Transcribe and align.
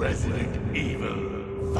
Resident 0.00 0.54
Evil 0.74 1.72
5. 1.72 1.78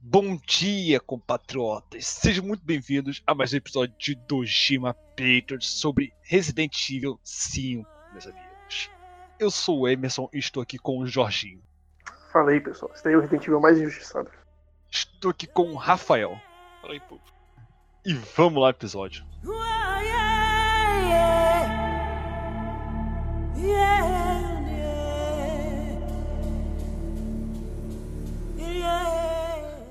Bom 0.00 0.36
dia, 0.44 0.98
compatriotas! 0.98 2.06
Sejam 2.06 2.44
muito 2.44 2.64
bem-vindos 2.64 3.22
a 3.26 3.34
mais 3.34 3.52
um 3.52 3.56
episódio 3.56 3.94
de 3.96 4.16
Dojima 4.16 4.92
Patriots 4.92 5.68
sobre 5.70 6.12
Resident 6.22 6.76
Evil 6.90 7.20
5, 7.22 7.88
meus 8.12 8.26
amigos. 8.26 8.90
Eu 9.38 9.50
sou 9.52 9.80
o 9.80 9.88
Emerson 9.88 10.28
e 10.32 10.38
estou 10.38 10.62
aqui 10.62 10.78
com 10.78 10.98
o 10.98 11.06
Jorginho. 11.06 11.62
Fala 12.32 12.50
aí, 12.50 12.60
pessoal. 12.60 12.90
Esse 12.92 13.04
daí 13.04 13.14
é 13.14 13.16
o 13.16 13.20
Resident 13.20 13.44
Evil 13.44 13.60
mais 13.60 13.78
injustiçado. 13.78 14.30
Estou 14.90 15.30
aqui 15.30 15.46
com 15.46 15.70
o 15.70 15.76
Rafael. 15.76 16.36
Fala 16.80 16.92
aí, 16.92 17.00
povo. 17.00 17.22
E 18.04 18.14
vamos 18.14 18.60
lá, 18.60 18.70
episódio. 18.70 19.24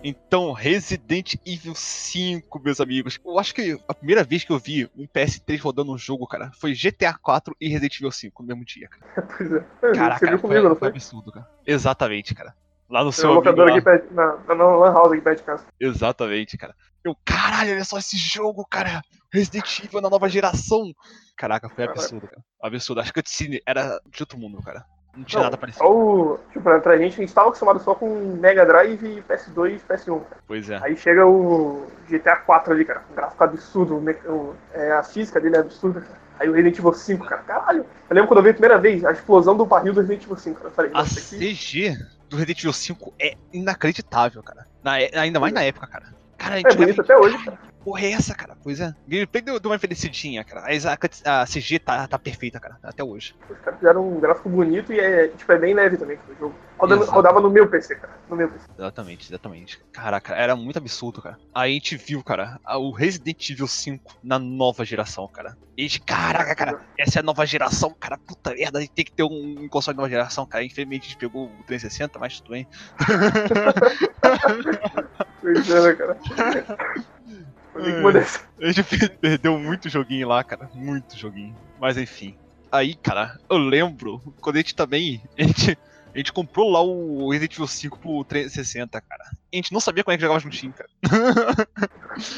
Então, 0.02 0.54
Resident 0.54 1.36
Evil 1.46 1.76
5, 1.76 2.60
meus 2.60 2.80
amigos. 2.80 3.20
Eu 3.24 3.38
acho 3.38 3.54
que 3.54 3.78
a 3.88 3.94
primeira 3.94 4.24
vez 4.24 4.46
que 4.46 4.52
eu 4.52 4.58
vi 4.58 4.90
um 4.98 5.06
PS3 5.06 5.60
rodando 5.60 5.92
um 5.92 5.98
jogo, 5.98 6.26
cara, 6.26 6.52
foi 6.54 6.74
GTA 6.74 7.14
4 7.14 7.56
e 7.60 7.68
Resident 7.68 7.98
Evil 7.98 8.12
5 8.12 8.42
no 8.42 8.48
mesmo 8.48 8.64
dia, 8.66 8.88
cara. 8.88 9.28
Pois 9.38 9.52
é. 9.52 9.60
Você 9.60 9.92
Caraca, 10.00 10.28
viu 10.28 10.40
foi, 10.40 10.50
comigo, 10.50 10.70
não 10.70 10.76
foi 10.76 10.80
foi? 10.80 10.88
absurdo, 10.90 11.32
cara. 11.32 11.50
Exatamente, 11.66 12.34
cara. 12.34 12.56
Lá 12.90 13.04
no 13.04 13.12
seu 13.12 13.34
locadora 13.34 13.72
aqui 13.72 13.82
perto, 13.84 14.14
na, 14.14 14.38
na, 14.48 14.56
na 14.56 14.76
Lan 14.76 14.94
House 14.94 15.12
aqui 15.12 15.22
perto 15.22 15.40
de 15.40 15.44
casa. 15.44 15.66
Exatamente, 15.80 16.58
cara. 16.58 16.74
Eu, 17.04 17.16
caralho, 17.26 17.74
olha 17.74 17.86
só 17.86 17.98
esse 17.98 18.18
jogo, 18.18 18.66
cara. 18.66 19.02
Resident 19.32 19.84
Evil 19.84 20.02
na 20.02 20.10
nova 20.10 20.28
geração. 20.28 20.92
Caraca, 21.38 21.68
foi 21.70 21.86
Caralho. 21.86 22.00
absurdo, 22.00 22.28
cara. 22.28 22.44
Absurdo. 22.64 23.02
Acho 23.02 23.14
que 23.14 23.20
a 23.20 23.24
cutscene 23.24 23.62
era 23.66 24.00
de 24.10 24.24
outro 24.24 24.40
mundo, 24.40 24.62
cara. 24.64 24.86
Não 25.20 25.26
tinha 25.26 25.40
Não, 25.40 25.44
nada 25.46 25.58
parecido. 25.58 25.86
O. 25.86 26.40
Tipo, 26.54 26.62
pra, 26.80 26.98
gente, 26.98 27.14
a 27.16 27.18
gente 27.22 27.34
tava 27.34 27.50
acostumado 27.50 27.80
só 27.82 27.94
com 27.94 28.10
Mega 28.40 28.66
Drive, 28.66 29.22
PS2 29.28 29.82
PS1. 29.88 30.20
cara. 30.24 30.42
Pois 30.48 30.70
é. 30.70 30.80
Aí 30.82 30.96
chega 30.96 31.26
o 31.28 31.86
GTA 32.10 32.38
4 32.38 32.74
ali, 32.74 32.86
cara. 32.86 33.04
Um 33.12 33.16
gráfico 33.16 33.44
absurdo. 33.44 33.96
o 33.96 34.32
o- 34.32 34.56
é, 34.74 34.94
a 34.94 35.04
física 35.04 35.40
dele 35.42 35.58
é 35.58 35.60
absurda, 35.60 36.02
cara. 36.02 36.18
Aí 36.40 36.48
o 36.50 36.54
Resident 36.54 36.80
Evil 36.80 36.94
5, 36.94 37.26
cara. 37.26 37.42
Caralho. 37.42 37.86
Eu 38.10 38.16
lembro 38.16 38.28
quando 38.30 38.38
eu 38.38 38.44
vi 38.44 38.50
a 38.52 38.54
primeira 38.54 38.78
vez 38.78 39.04
a 39.04 39.12
explosão 39.12 39.58
do 39.58 39.66
barril 39.66 39.94
do 39.94 40.00
Resident 40.00 40.24
Evil 40.24 40.38
5. 40.38 40.56
cara. 40.58 40.70
Eu 40.70 40.74
falei, 40.74 40.92
A. 40.94 41.04
CG 41.04 41.98
do 42.30 42.38
Resident 42.38 42.60
Evil 42.60 42.74
5 42.74 43.14
é 43.20 43.36
inacreditável, 43.52 44.42
cara. 44.42 44.66
Na 44.82 45.02
é- 45.02 45.12
ainda 45.18 45.40
mais 45.40 45.54
na 45.54 45.64
época, 45.64 45.86
cara. 45.88 46.06
Cara, 46.40 46.60
É 46.60 46.76
bonito 46.76 47.02
até 47.02 47.18
hoje, 47.18 47.38
cara. 47.44 47.58
Porra, 47.84 48.02
é 48.06 48.12
essa, 48.12 48.36
cara? 48.36 48.58
Pois 48.62 48.80
é. 48.82 48.94
Gameplay 49.08 49.42
deu, 49.42 49.60
deu 49.60 49.72
uma 49.72 49.76
envelhecidinha, 49.76 50.44
cara. 50.44 50.66
A, 51.26 51.42
a 51.42 51.46
CG 51.46 51.80
tá, 51.80 52.08
tá 52.08 52.20
perfeita, 52.20 52.60
cara. 52.60 52.78
Até 52.84 53.04
hoje. 53.04 53.34
Os 53.50 53.58
caras 53.60 53.80
fizeram 53.80 54.06
um 54.08 54.20
gráfico 54.20 54.50
bonito 54.50 54.92
e 54.92 55.00
é, 55.00 55.30
tipo, 55.30 55.50
é 55.52 55.58
bem 55.58 55.74
leve 55.74 55.98
também 55.98 56.18
o 56.30 56.36
jogo. 56.40 56.56
Rodando- 56.78 57.06
rodava 57.06 57.40
no 57.42 57.50
meu 57.50 57.68
PC, 57.70 57.96
cara. 57.96 58.14
No 58.30 58.36
meu 58.36 58.50
PC. 58.50 58.66
Exatamente, 58.78 59.30
exatamente. 59.30 59.80
Caraca, 59.94 60.36
era 60.36 60.56
muito 60.58 60.78
absurdo, 60.78 61.22
cara. 61.22 61.38
Aí 61.56 61.72
a 61.72 61.74
gente 61.74 61.96
viu, 61.96 62.22
cara, 62.24 62.60
o 62.78 62.92
Resident 62.92 63.50
Evil 63.50 63.68
5 63.68 64.18
na 64.24 64.38
nova 64.38 64.84
geração, 64.86 65.28
cara. 65.28 65.58
E 65.78 65.82
a 65.82 65.84
gente, 65.88 66.02
caraca, 66.02 66.54
cara, 66.56 66.82
essa 66.98 67.20
é 67.20 67.22
a 67.22 67.24
nova 67.24 67.46
geração, 67.46 67.96
cara. 67.98 68.18
Puta 68.18 68.54
merda, 68.54 68.80
a 68.80 68.82
gente 68.82 68.92
tem 68.92 69.06
que 69.06 69.12
ter 69.14 69.24
um 69.24 69.68
console 69.70 69.96
de 69.96 69.98
nova 69.98 70.10
geração, 70.10 70.46
cara. 70.46 70.64
Infelizmente 70.66 71.04
a 71.04 71.10
gente 71.12 71.18
pegou 71.18 71.46
o 71.48 71.64
360, 71.66 72.20
mas 72.20 72.42
tudo 72.42 72.52
bem. 72.52 72.68
É, 77.76 77.82
cara. 77.82 78.02
Modéstia. 78.02 78.42
A 78.62 78.72
gente 78.72 78.84
per- 78.84 79.18
perdeu 79.20 79.58
muito 79.60 79.90
joguinho 79.90 80.28
lá, 80.28 80.44
cara. 80.44 80.70
Muito 80.74 81.18
joguinho. 81.18 81.56
Mas 81.80 81.98
enfim. 81.98 82.36
Aí, 82.72 82.94
cara, 82.96 83.38
eu 83.50 83.58
lembro 83.58 84.22
quando 84.42 84.56
a 84.58 84.60
gente 84.60 84.76
também. 84.76 85.22
A 85.38 85.44
gente, 85.44 85.78
a 86.14 86.18
gente 86.18 86.34
comprou 86.34 86.70
lá 86.72 86.82
o 86.82 87.30
Resident 87.32 87.54
Evil 87.54 87.68
5 87.68 88.00
pro 88.00 88.24
360, 88.26 89.00
cara. 89.02 89.24
A 89.24 89.56
gente 89.56 89.72
não 89.72 89.80
sabia 89.80 90.04
como 90.04 90.14
é 90.14 90.18
que 90.18 90.22
jogava 90.22 90.40
juntinho, 90.40 90.74
cara. 90.74 90.90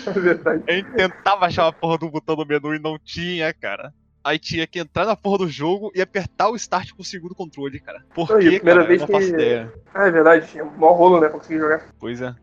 É 0.06 0.12
verdade. 0.12 0.64
A 0.68 0.72
gente 0.74 0.92
tentava 0.92 1.46
achar 1.48 1.66
a 1.68 1.72
porra 1.72 1.98
do 1.98 2.10
botão 2.12 2.36
do 2.36 2.46
menu 2.46 2.76
e 2.76 2.80
não 2.80 3.00
tinha, 3.00 3.52
cara. 3.54 3.92
Aí 4.24 4.38
tinha 4.38 4.68
que 4.68 4.78
entrar 4.78 5.06
na 5.06 5.16
porra 5.16 5.40
do 5.40 5.48
jogo 5.50 5.92
e 5.96 6.02
apertar 6.02 6.50
o 6.50 6.56
start 6.56 6.92
com 6.92 7.02
o 7.02 7.06
segundo 7.06 7.34
controle, 7.34 7.80
cara. 7.80 8.06
Por 8.14 8.30
Não, 8.30 8.40
e 8.40 8.48
a 8.48 8.52
quê, 8.52 8.60
cara? 8.60 8.84
vez 8.84 9.02
eu 9.02 9.08
não 9.08 9.14
faço 9.16 9.28
que- 9.30 9.34
ideia. 9.34 9.74
Ah, 9.92 10.06
é 10.08 10.12
verdade. 10.12 10.48
Tinha 10.50 10.64
um 10.64 10.70
maior 10.78 10.94
rolo, 10.94 11.20
né, 11.20 11.30
pra 11.30 11.40
conseguir 11.40 11.58
jogar. 11.60 11.84
Pois 12.00 12.22
é. 12.22 12.36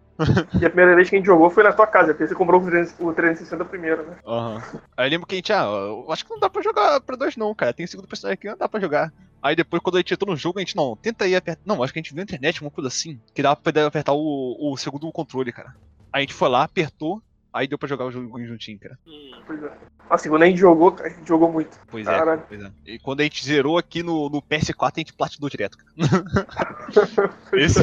E 0.61 0.67
a 0.67 0.71
primeira 0.71 0.97
vez 0.97 1.09
que 1.09 1.17
a 1.17 1.19
gente 1.19 1.27
jogou 1.27 1.49
foi 1.51 1.63
na 1.63 1.73
tua 1.73 1.87
casa, 1.87 2.09
porque 2.09 2.27
você 2.27 2.35
comprou 2.35 2.61
o 2.61 2.65
300 2.65 2.95
o 2.99 3.13
360 3.13 3.65
primeiro, 3.65 4.05
né? 4.05 4.17
Aham. 4.27 4.63
Aí 4.97 5.07
eu 5.07 5.11
lembro 5.11 5.27
que 5.27 5.35
a 5.35 5.39
gente, 5.39 5.53
ah, 5.53 5.65
eu 5.65 6.11
acho 6.11 6.25
que 6.25 6.31
não 6.31 6.41
dá 6.41 6.51
pra 6.51 6.63
jogar 6.63 7.01
pra 7.01 7.17
dois 7.17 7.37
não, 7.37 7.55
cara. 7.55 7.73
Tem 7.73 7.87
segundo 7.87 8.09
personagem 8.09 8.35
aqui, 8.35 8.49
não 8.49 8.57
dá 8.57 8.69
pra 8.69 8.81
jogar. 8.81 9.13
Aí 9.41 9.55
depois, 9.55 9.81
quando 9.83 9.97
a 9.97 9.99
gente 9.99 10.13
entrou 10.13 10.33
no 10.33 10.37
jogo, 10.37 10.59
a 10.59 10.63
gente, 10.63 10.75
não, 10.75 10.97
tenta 10.97 11.25
aí 11.25 11.37
apertar. 11.37 11.63
Não, 11.65 11.83
acho 11.83 11.93
que 11.93 11.99
a 11.99 12.03
gente 12.03 12.13
viu 12.13 12.19
na 12.19 12.25
internet 12.25 12.61
uma 12.61 12.71
coisa 12.71 12.89
assim, 12.89 13.21
que 13.33 13.43
dava 13.43 13.57
pra 13.57 13.87
apertar 13.87 14.13
o, 14.13 14.73
o 14.73 14.77
segundo 14.77 15.11
controle, 15.13 15.53
cara. 15.53 15.75
Aí 16.13 16.21
a 16.21 16.21
gente 16.21 16.35
foi 16.35 16.49
lá, 16.49 16.65
apertou, 16.65 17.23
aí 17.53 17.67
deu 17.67 17.79
pra 17.79 17.89
jogar 17.89 18.05
o 18.07 18.11
jogo 18.11 18.45
juntinho, 18.45 18.79
cara. 18.79 18.99
Hum, 19.07 19.43
Pois 19.47 19.63
é. 19.63 19.73
E 20.11 20.29
quando 20.29 20.43
a 20.43 20.47
gente 20.47 20.59
jogou, 20.59 20.97
a 21.03 21.09
gente 21.09 21.29
jogou 21.29 21.53
muito. 21.53 21.79
Pois 21.91 22.07
Caralho. 22.07 22.41
é, 22.41 22.45
pois 22.49 22.63
é. 22.63 22.71
E 22.87 22.99
quando 22.99 23.21
a 23.21 23.25
gente 23.25 23.45
zerou 23.45 23.77
aqui 23.79 24.03
no, 24.03 24.29
no 24.31 24.41
PS4, 24.43 24.93
a 24.97 25.01
gente 25.01 25.13
platinou 25.13 25.49
direto, 25.51 25.77
cara. 25.79 25.93
Esse, 27.53 27.81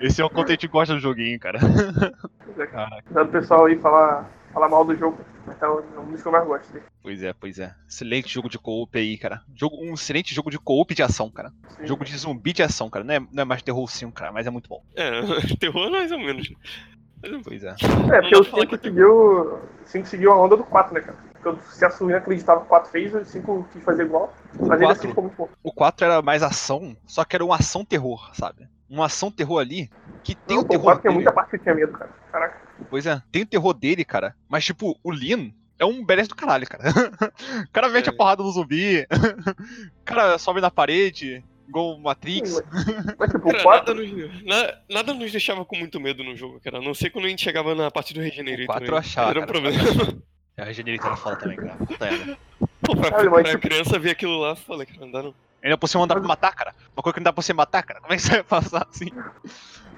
esse 0.00 0.20
é 0.20 0.24
o 0.24 0.30
quanto 0.30 0.48
a 0.48 0.52
gente 0.52 0.66
gosta 0.68 0.94
do 0.94 1.00
joguinho, 1.00 1.38
cara. 1.38 1.58
Pois 1.60 2.58
é, 2.58 2.66
cara. 2.66 2.90
Caraca. 2.90 2.98
Apesar 3.06 3.22
do 3.24 3.30
pessoal 3.32 3.64
aí 3.66 3.76
falar, 3.78 4.30
falar 4.52 4.68
mal 4.68 4.84
do 4.84 4.96
jogo, 4.96 5.18
mas 5.46 5.58
tá 5.58 5.66
é 5.66 5.98
um 6.00 6.10
dos 6.10 6.22
que 6.22 6.28
eu 6.28 6.32
mais 6.32 6.46
gosto. 6.46 6.72
dele. 6.72 6.84
Pois 7.02 7.22
é, 7.22 7.32
pois 7.32 7.58
é. 7.58 7.74
Excelente 7.88 8.28
jogo 8.32 8.48
de 8.48 8.58
co-op 8.58 8.98
aí, 8.98 9.16
cara. 9.18 9.42
Jogo, 9.54 9.76
um 9.82 9.94
excelente 9.94 10.34
jogo 10.34 10.50
de 10.50 10.58
co-op 10.58 10.94
de 10.94 11.02
ação, 11.02 11.30
cara. 11.30 11.52
Sim. 11.76 11.86
Jogo 11.86 12.04
de 12.04 12.16
zumbi 12.16 12.52
de 12.52 12.62
ação, 12.62 12.88
cara. 12.90 13.04
Não 13.04 13.14
é, 13.14 13.20
não 13.20 13.42
é 13.42 13.44
mais 13.44 13.62
terror 13.62 13.86
5, 13.90 14.12
cara, 14.12 14.32
mas 14.32 14.46
é 14.46 14.50
muito 14.50 14.68
bom. 14.68 14.82
é, 14.96 15.10
terror 15.60 15.90
mais 15.90 16.10
ou 16.12 16.18
menos. 16.18 16.50
Pois 17.44 17.62
é. 17.64 17.70
É, 17.70 18.20
porque 18.20 18.36
o 18.36 18.40
dá 18.42 18.44
pra 18.44 18.50
falar 18.50 18.62
5 18.62 18.68
que 18.68 18.74
é 18.74 18.78
seguiu, 18.78 19.12
o 19.12 19.60
5 19.86 20.06
seguiu 20.06 20.32
a 20.32 20.40
onda 20.40 20.56
do 20.56 20.64
4, 20.64 20.94
né, 20.94 21.00
cara? 21.00 21.18
Porque 21.42 21.60
se 21.70 21.84
a 21.84 21.90
Suína 21.90 22.18
acreditava 22.18 22.60
que 22.60 22.66
o 22.66 22.68
4 22.68 22.90
fez, 22.90 23.14
o 23.14 23.24
5 23.24 23.68
quis 23.72 23.82
fazer 23.82 24.04
igual. 24.04 24.32
Mas 24.58 24.70
ainda 24.72 24.92
assim 24.92 25.08
4. 25.08 25.08
ficou 25.08 25.24
muito 25.24 25.36
bom. 25.36 25.48
O 25.62 25.72
4 25.72 26.04
era 26.06 26.22
mais 26.22 26.42
ação, 26.42 26.96
só 27.06 27.24
que 27.24 27.36
era 27.36 27.44
uma 27.44 27.56
ação 27.56 27.84
terror, 27.84 28.30
sabe? 28.34 28.68
Uma 28.88 29.06
ação 29.06 29.30
terror 29.30 29.58
ali 29.60 29.90
que 30.24 30.34
tem 30.34 30.56
Não, 30.56 30.62
o 30.62 30.66
pô, 30.66 30.74
o 30.74 30.78
terror 30.78 30.84
4 30.84 31.00
tinha 31.02 31.10
dele. 31.10 31.24
muita 31.24 31.32
parte 31.32 31.50
que 31.50 31.56
eu 31.56 31.60
tinha 31.60 31.74
medo, 31.74 31.92
cara. 31.92 32.10
Caraca. 32.32 32.60
Pois 32.90 33.06
é, 33.06 33.22
tem 33.30 33.42
o 33.42 33.46
terror 33.46 33.74
dele, 33.74 34.04
cara. 34.04 34.34
Mas 34.48 34.64
tipo, 34.64 34.98
o 35.02 35.10
Lean 35.10 35.50
é 35.78 35.84
um 35.84 36.04
beleza 36.04 36.28
do 36.28 36.34
caralho, 36.36 36.66
cara. 36.68 36.84
o 37.68 37.72
cara 37.72 37.88
mete 37.88 38.08
É. 38.08 38.10
a 38.10 38.16
porrada 38.16 38.42
no 38.42 38.50
zumbi. 38.50 39.06
o 40.00 40.04
cara 40.04 40.38
sobe 40.38 40.60
na 40.60 40.70
parede, 40.70 41.44
igual 41.68 41.92
o 41.96 42.00
Matrix. 42.02 42.62
Mas 43.18 43.30
tipo, 43.30 43.48
o 43.48 43.52
Cara, 43.52 43.62
4. 43.62 43.94
nada, 43.94 44.06
nos, 44.06 44.44
na- 44.44 44.74
nada 44.90 45.14
nos 45.14 45.30
deixava 45.30 45.64
com 45.64 45.76
muito 45.76 46.00
medo 46.00 46.24
no 46.24 46.34
jogo, 46.36 46.60
cara. 46.60 46.78
A 46.78 46.80
não 46.82 46.94
ser 46.94 47.10
quando 47.10 47.26
a 47.26 47.28
gente 47.28 47.42
chegava 47.42 47.74
na 47.74 47.90
parte 47.90 48.14
do 48.14 48.20
Regenerator. 48.20 48.64
O 48.64 48.66
4 48.66 48.84
aí. 48.84 48.90
eu 48.90 48.96
achava, 48.96 49.30
Era 49.30 49.38
um 49.40 49.46
cara, 49.46 49.52
problema. 49.52 50.18
É, 50.56 50.62
a 50.62 50.64
Regenerator 50.64 51.16
foda 51.16 51.36
também, 51.36 51.56
cara. 51.56 51.76
Puta 51.76 52.04
merda. 52.04 52.38
Pô, 52.82 52.96
pra, 52.96 53.10
Cara, 53.10 53.30
mas 53.30 53.42
pra 53.42 53.50
tipo- 53.52 53.60
criança 53.68 53.98
ver 53.98 54.10
aquilo 54.10 54.38
lá, 54.40 54.56
foda, 54.56 54.84
cara. 54.86 54.98
Não 55.00 55.10
dá 55.12 55.22
não. 55.22 55.34
Ainda 55.62 55.76
por 55.78 55.88
cima 55.88 56.00
não 56.02 56.06
dá 56.08 56.14
pra 56.16 56.24
matar, 56.24 56.54
cara. 56.54 56.74
Uma 56.96 57.02
coisa 57.02 57.14
que 57.14 57.20
não 57.20 57.24
dá 57.24 57.32
pra 57.32 57.42
você 57.42 57.52
matar, 57.52 57.82
cara. 57.82 58.00
Como 58.00 58.12
é 58.12 58.16
que 58.16 58.22
você 58.22 58.30
vai 58.30 58.42
passar 58.44 58.86
assim? 58.90 59.08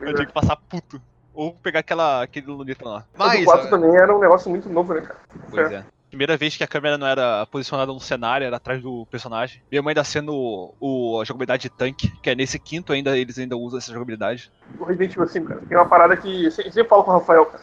Eu 0.01 0.15
tinha 0.15 0.27
que 0.27 0.33
passar 0.33 0.57
puto. 0.57 1.01
Ou 1.33 1.55
pegar 1.55 1.81
aquela, 1.81 2.23
aquele 2.23 2.47
luneta 2.47 2.87
lá. 2.89 3.07
Mas 3.17 3.43
o 3.43 3.45
4 3.45 3.67
ó, 3.67 3.71
também 3.71 3.95
era 3.97 4.15
um 4.15 4.21
negócio 4.21 4.51
muito 4.51 4.69
novo, 4.69 4.93
né, 4.95 5.03
cara? 5.03 5.21
pois 5.51 5.73
é. 5.73 5.85
Primeira 6.11 6.37
vez 6.37 6.57
que 6.57 6.65
a 6.65 6.67
câmera 6.67 6.99
não 6.99 7.07
era 7.07 7.47
posicionada 7.47 7.93
no 7.93 8.01
cenário, 8.01 8.45
era 8.45 8.57
atrás 8.57 8.83
do 8.83 9.07
personagem. 9.07 9.63
Minha 9.71 9.81
mãe 9.81 9.93
ainda 9.93 10.03
sendo 10.03 10.35
o, 10.35 10.75
o- 10.81 11.21
a 11.21 11.25
jogabilidade 11.25 11.63
de 11.63 11.71
tanque, 11.71 12.11
que 12.21 12.29
é 12.31 12.35
nesse 12.35 12.59
quinto 12.59 12.93
ainda, 12.93 13.17
eles 13.17 13.39
ainda 13.39 13.57
usam 13.57 13.79
essa 13.79 13.93
jogabilidade. 13.93 14.51
O 14.79 14.85
Resident 14.85 15.13
Evil 15.13 15.29
5, 15.29 15.47
cara, 15.49 15.61
tem 15.69 15.77
uma 15.79 15.89
parada 15.89 16.17
que 16.17 16.47
eu 16.47 16.51
sempre 16.51 16.85
falo 16.85 17.05
com 17.05 17.13
o 17.13 17.15
Rafael, 17.19 17.47
cara. 17.47 17.63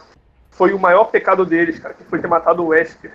Foi 0.50 0.72
o 0.72 0.78
maior 0.78 1.04
pecado 1.04 1.44
deles, 1.44 1.78
cara, 1.78 1.92
que 1.92 2.02
foi 2.04 2.20
ter 2.20 2.26
matado 2.26 2.62
o 2.64 2.68
Wesker. 2.68 3.12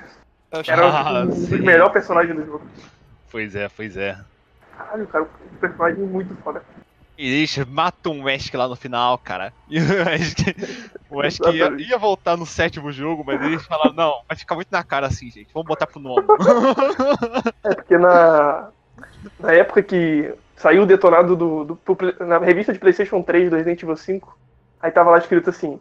Acho 0.52 0.72
Era 0.72 0.86
Ah, 0.86 1.24
um 1.24 1.30
dos 1.30 1.50
melhores 1.50 1.94
personagens 1.94 2.36
do 2.38 2.46
jogo. 2.46 2.66
Pois 3.32 3.56
é, 3.56 3.68
pois 3.70 3.98
é. 3.98 4.16
Caralho, 4.78 5.08
cara, 5.08 5.24
um 5.24 5.58
personagem 5.58 6.04
muito 6.06 6.36
foda. 6.44 6.64
E 7.18 7.28
eles 7.28 7.58
matam 7.68 8.20
o 8.20 8.24
Wesk 8.24 8.54
lá 8.56 8.68
no 8.68 8.76
final, 8.76 9.18
cara. 9.20 9.54
E 9.70 9.80
o 9.80 9.84
Wesk, 10.06 10.40
o 11.10 11.18
Wesk 11.18 11.42
ia, 11.54 11.70
ia 11.90 11.98
voltar 11.98 12.36
no 12.36 12.46
sétimo 12.46 12.92
jogo, 12.92 13.24
mas 13.26 13.40
eles 13.42 13.64
falaram, 13.66 13.94
não, 13.94 14.14
vai 14.28 14.36
ficar 14.38 14.56
muito 14.56 14.70
na 14.72 14.84
cara 14.84 15.08
assim, 15.08 15.30
gente. 15.30 15.50
Vamos 15.54 15.68
botar 15.68 15.86
pro 15.88 16.00
nome. 16.00 16.26
É, 17.66 17.76
porque 17.76 17.98
na, 17.98 18.70
na 19.40 19.54
época 19.54 19.82
que 19.84 20.34
saiu 20.56 20.84
o 20.84 20.86
detonado 20.86 21.36
do, 21.36 21.64
do- 21.64 21.76
pro 21.78 21.98
na 22.26 22.38
revista 22.40 22.74
de 22.74 22.80
PlayStation 22.80 23.22
3 23.22 23.50
do 23.50 23.56
Resident 23.56 23.82
Evil 23.84 23.96
5, 23.96 24.38
aí 24.82 24.92
tava 24.92 25.12
lá 25.12 25.18
escrito 25.18 25.50
assim: 25.50 25.80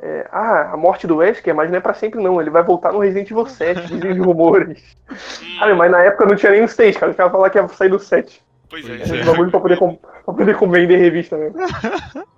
é, 0.00 0.28
Ah, 0.30 0.72
a 0.72 0.76
morte 0.76 1.06
do 1.06 1.16
Wesker, 1.16 1.54
mas 1.54 1.70
não 1.70 1.78
é 1.78 1.80
pra 1.80 1.94
sempre 1.94 2.22
não, 2.22 2.40
ele 2.40 2.50
vai 2.50 2.62
voltar 2.62 2.92
no 2.92 3.00
Resident 3.00 3.30
Evil 3.30 3.46
7, 3.46 3.86
dizem 3.88 4.20
rumores. 4.20 4.96
Cara, 5.58 5.74
mas 5.74 5.90
na 5.90 6.02
época 6.02 6.26
não 6.26 6.36
tinha 6.36 6.52
nem 6.52 6.62
o 6.62 6.66
stage, 6.66 6.98
cara, 6.98 7.10
os 7.10 7.16
caras 7.16 7.32
falaram 7.32 7.50
que 7.52 7.58
ia 7.58 7.68
sair 7.68 7.88
do 7.88 7.98
7. 7.98 8.45
Pois 8.68 8.88
é, 8.88 8.96
isso 8.96 9.14
é. 9.14 9.20
é. 9.20 9.24
Bagulho 9.24 9.50
pra 9.50 9.60
poder, 9.60 9.78
com- 9.78 9.94
pra 9.96 10.34
poder 10.34 10.56
com- 10.56 10.70
vender 10.70 10.96
revista 10.96 11.36
mesmo. 11.36 11.56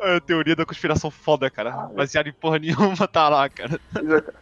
É 0.00 0.16
a 0.16 0.20
teoria 0.20 0.56
da 0.56 0.66
conspiração 0.66 1.08
foda, 1.08 1.48
cara. 1.48 1.70
Baseado 1.94 2.26
em 2.28 2.32
porra 2.32 2.58
nenhuma, 2.58 3.06
tá 3.06 3.28
lá, 3.28 3.48
cara. 3.48 3.78
Pois 3.92 4.10
é, 4.10 4.20
cara. 4.22 4.38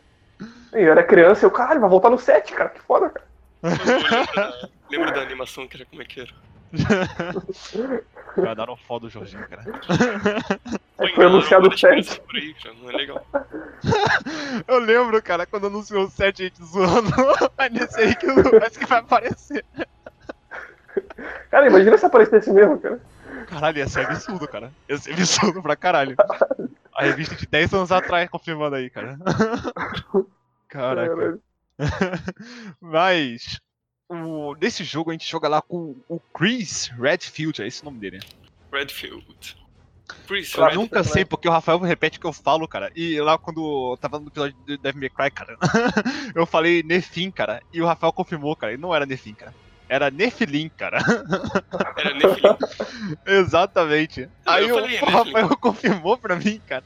Eu 0.73 0.93
era 0.93 1.03
criança, 1.03 1.45
eu, 1.45 1.51
caralho, 1.51 1.81
vai 1.81 1.91
voltar 1.91 2.09
no 2.09 2.19
7, 2.19 2.55
cara, 2.55 2.71
que 2.71 2.81
foda, 2.81 3.11
cara. 3.11 3.27
Lembra 3.63 4.31
da, 4.35 4.69
lembra 4.91 5.13
da 5.13 5.21
animação, 5.23 5.67
cara, 5.69 5.85
como 5.85 6.01
é 6.01 6.05
que 6.07 6.21
era? 6.21 6.31
Guardaram 8.37 8.77
foda 8.77 9.07
do 9.07 9.11
Jorginho, 9.11 9.47
cara. 9.49 9.63
Aí 10.99 11.15
foi 11.15 11.27
anunciado 11.27 11.67
o 11.67 11.71
várias 11.71 11.81
coisas 11.81 12.07
7. 12.07 12.21
por 12.23 12.37
aí, 12.37 12.55
cara, 12.55 12.75
Não 12.81 12.91
é 12.91 12.97
legal. 12.97 13.27
Eu 14.69 14.79
lembro, 14.79 15.23
cara, 15.23 15.47
quando 15.47 15.67
anunciou 15.67 16.05
o 16.05 16.11
7 16.11 16.43
a 16.43 16.45
gente 16.47 16.65
zoando. 16.65 17.11
Aí 17.59 17.71
nesse 17.71 18.01
aí 18.01 18.15
que 18.15 18.27
o 18.31 18.51
parece 18.51 18.79
que 18.79 18.87
vai 18.87 18.99
aparecer. 19.01 19.65
Cara, 21.59 21.71
imagina 21.71 21.99
se 21.99 22.07
aparecesse 22.07 22.53
mesmo, 22.53 22.79
cara. 22.79 23.01
Caralho, 23.49 23.79
ia 23.79 23.89
ser 23.89 24.07
absurdo, 24.07 24.47
cara. 24.47 24.71
Ia 24.89 24.97
ser 24.97 25.13
absurdo 25.13 25.61
pra 25.61 25.75
caralho. 25.75 26.15
A 26.95 27.03
revista 27.03 27.35
de 27.35 27.47
10 27.49 27.75
anos 27.75 27.91
atrás 27.91 28.31
confirmando 28.31 28.77
aí, 28.77 28.89
cara. 28.89 29.19
Caraca. 30.69 31.09
Caralho. 31.17 31.43
Mas. 32.81 33.59
O, 34.09 34.55
nesse 34.61 34.85
jogo 34.85 35.11
a 35.11 35.13
gente 35.15 35.29
joga 35.29 35.49
lá 35.49 35.61
com 35.61 35.97
o 36.09 36.19
Chris 36.33 36.91
Redfield, 36.99 37.61
é 37.61 37.67
esse 37.67 37.83
o 37.83 37.87
nome 37.87 37.99
dele. 37.99 38.21
Redfield. 38.73 39.57
Chris, 40.27 40.51
Eu 40.53 40.59
Claro. 40.59 40.71
Red- 40.71 40.77
nunca 40.81 41.03
sei 41.05 41.25
porque 41.25 41.49
o 41.49 41.51
Rafael 41.53 41.79
repete 41.81 42.19
o 42.19 42.21
que 42.21 42.27
eu 42.27 42.33
falo, 42.33 42.67
cara. 42.69 42.91
E 42.95 43.21
lá 43.21 43.37
quando 43.37 43.91
eu 43.93 43.97
tava 43.99 44.19
no 44.21 44.29
episódio 44.29 44.57
do 44.65 44.79
Devil 44.79 45.01
May 45.01 45.11
Cry, 45.11 45.31
cara, 45.31 45.59
eu 46.35 46.47
falei 46.47 46.83
Nefim, 46.85 47.31
cara. 47.33 47.61
E 47.73 47.83
o 47.83 47.87
Rafael 47.87 48.13
confirmou, 48.13 48.55
cara. 48.57 48.73
E 48.73 48.77
não 48.79 48.95
era 48.95 49.05
Nefim, 49.05 49.35
cara. 49.35 49.53
Era 49.89 50.11
Nefilim, 50.11 50.69
cara. 50.69 50.99
era 51.97 52.15
Nephilim. 52.15 52.57
Exatamente. 53.27 54.23
Eu 54.23 54.29
Aí 54.45 54.71
o, 54.71 54.75
falei, 54.75 55.01
o 55.01 55.07
né, 55.07 55.13
Rafael 55.13 55.57
confirmou 55.57 56.19
pra 56.19 56.37
mim, 56.37 56.61
cara. 56.67 56.85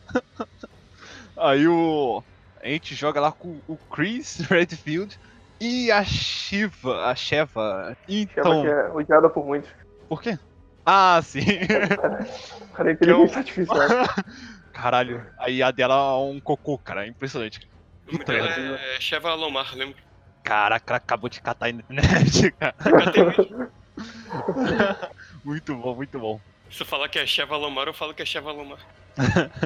Aí 1.37 1.67
o. 1.67 2.23
A 2.63 2.69
gente 2.69 2.95
joga 2.95 3.21
lá 3.21 3.33
com 3.33 3.59
o 3.67 3.77
Chris 3.91 4.39
Redfield 4.49 5.19
e 5.61 5.91
a 5.91 6.05
Shiva. 6.05 7.07
A 7.07 7.15
Sheva. 7.15 7.97
Então. 8.09 8.63
que 8.63 8.69
é 8.69 8.89
odiada 8.93 9.29
por 9.29 9.45
muitos. 9.45 9.69
Por 10.09 10.23
quê? 10.23 10.39
Ah, 10.87 11.21
sim. 11.23 11.45
Cara, 12.75 12.91
é 12.91 12.93
inteligência 12.93 13.39
artificial. 13.39 13.79
Caralho. 14.73 15.27
Aí 15.39 15.63
a 15.63 15.71
dela 15.71 15.95
é 15.95 16.31
um 16.31 16.41
cocô, 16.41 16.79
cara. 16.79 17.07
Impressionante. 17.07 17.61
O 18.09 18.13
nome 18.13 18.25
dela 18.25 18.79
é 18.79 19.01
Sheva 19.01 19.31
Alomar, 19.31 19.75
lembra? 19.75 19.97
Caraca, 20.43 20.97
acabou 20.97 21.31
de 21.31 21.41
catar 21.41 21.67
aí 21.67 21.73
na 21.73 21.83
internet, 21.89 22.50
cara. 22.59 22.75
Muito 25.44 25.75
bom, 25.75 25.94
muito 25.94 26.19
bom. 26.19 26.41
Se 26.71 26.83
eu 26.83 26.87
falar 26.87 27.09
que 27.09 27.19
é 27.19 27.27
Sheva 27.27 27.55
Alomar, 27.55 27.87
eu 27.87 27.93
falo 27.93 28.15
que 28.15 28.23
é 28.23 28.25
Sheva 28.25 28.50
Alomar. 28.50 28.79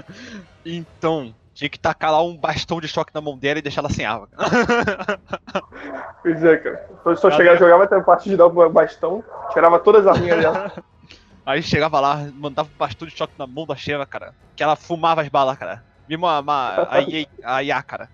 Então, 0.64 1.32
tinha 1.55 1.70
que 1.70 1.78
tacar 1.78 2.11
lá 2.11 2.20
um 2.20 2.37
bastão 2.37 2.81
de 2.81 2.88
choque 2.88 3.14
na 3.14 3.20
mão 3.20 3.38
dela 3.38 3.61
e 3.61 3.62
deixar 3.62 3.81
ela 3.81 3.90
sem 3.90 4.05
arma. 4.05 4.28
Pois 6.23 6.43
é, 6.43 6.56
cara. 6.56 6.88
Só, 7.05 7.14
só 7.14 7.31
Cadê? 7.31 7.37
chegava, 7.37 7.58
jogava 7.58 7.84
até 7.84 7.96
a 7.96 8.02
parte 8.02 8.28
de 8.28 8.37
dar 8.37 8.46
o 8.46 8.70
bastão, 8.70 9.23
tirava 9.52 9.78
todas 9.78 10.05
as 10.06 10.17
arminhas 10.17 10.40
dela. 10.40 10.73
Aí 11.46 11.62
chegava 11.62 12.00
lá, 12.00 12.17
mandava 12.34 12.69
um 12.69 12.76
bastão 12.76 13.06
de 13.06 13.17
choque 13.17 13.34
na 13.38 13.46
mão 13.46 13.64
da 13.64 13.76
Sheva, 13.76 14.05
cara. 14.05 14.34
Que 14.56 14.62
ela 14.64 14.75
fumava 14.75 15.23
as 15.23 15.28
balas, 15.28 15.56
cara. 15.56 15.84
Mesmo 16.08 16.26
a, 16.26 16.40
a, 16.40 16.96
a, 16.96 17.00
Ia, 17.02 17.28
a 17.44 17.62
Ia, 17.62 17.82
cara. 17.82 18.08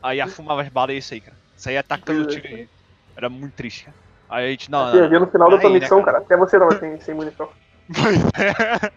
A 0.00 0.14
Ia 0.14 0.28
fumava 0.28 0.62
as 0.62 0.68
balas 0.68 0.92
e 0.92 0.94
é 0.94 0.98
isso 0.98 1.14
aí, 1.14 1.20
cara. 1.20 1.36
Saía 1.58 1.80
atacando 1.80 2.22
o 2.22 2.26
tiro 2.26 2.46
aí. 2.46 2.68
Era 3.16 3.28
muito 3.28 3.52
triste, 3.54 3.84
cara. 3.84 3.96
Aí 4.30 4.46
a 4.46 4.50
gente, 4.50 4.70
não, 4.70 4.92
via 4.92 5.18
no 5.18 5.26
final 5.26 5.50
da 5.50 5.58
tua 5.58 5.70
né, 5.70 5.80
missão, 5.80 6.02
cara? 6.02 6.20
cara, 6.20 6.24
até 6.24 6.36
você 6.36 6.58
tava 6.58 6.76
sem, 6.78 7.00
sem 7.00 7.14
munição. 7.14 7.48
Pois 7.86 8.22
é. 8.38 8.92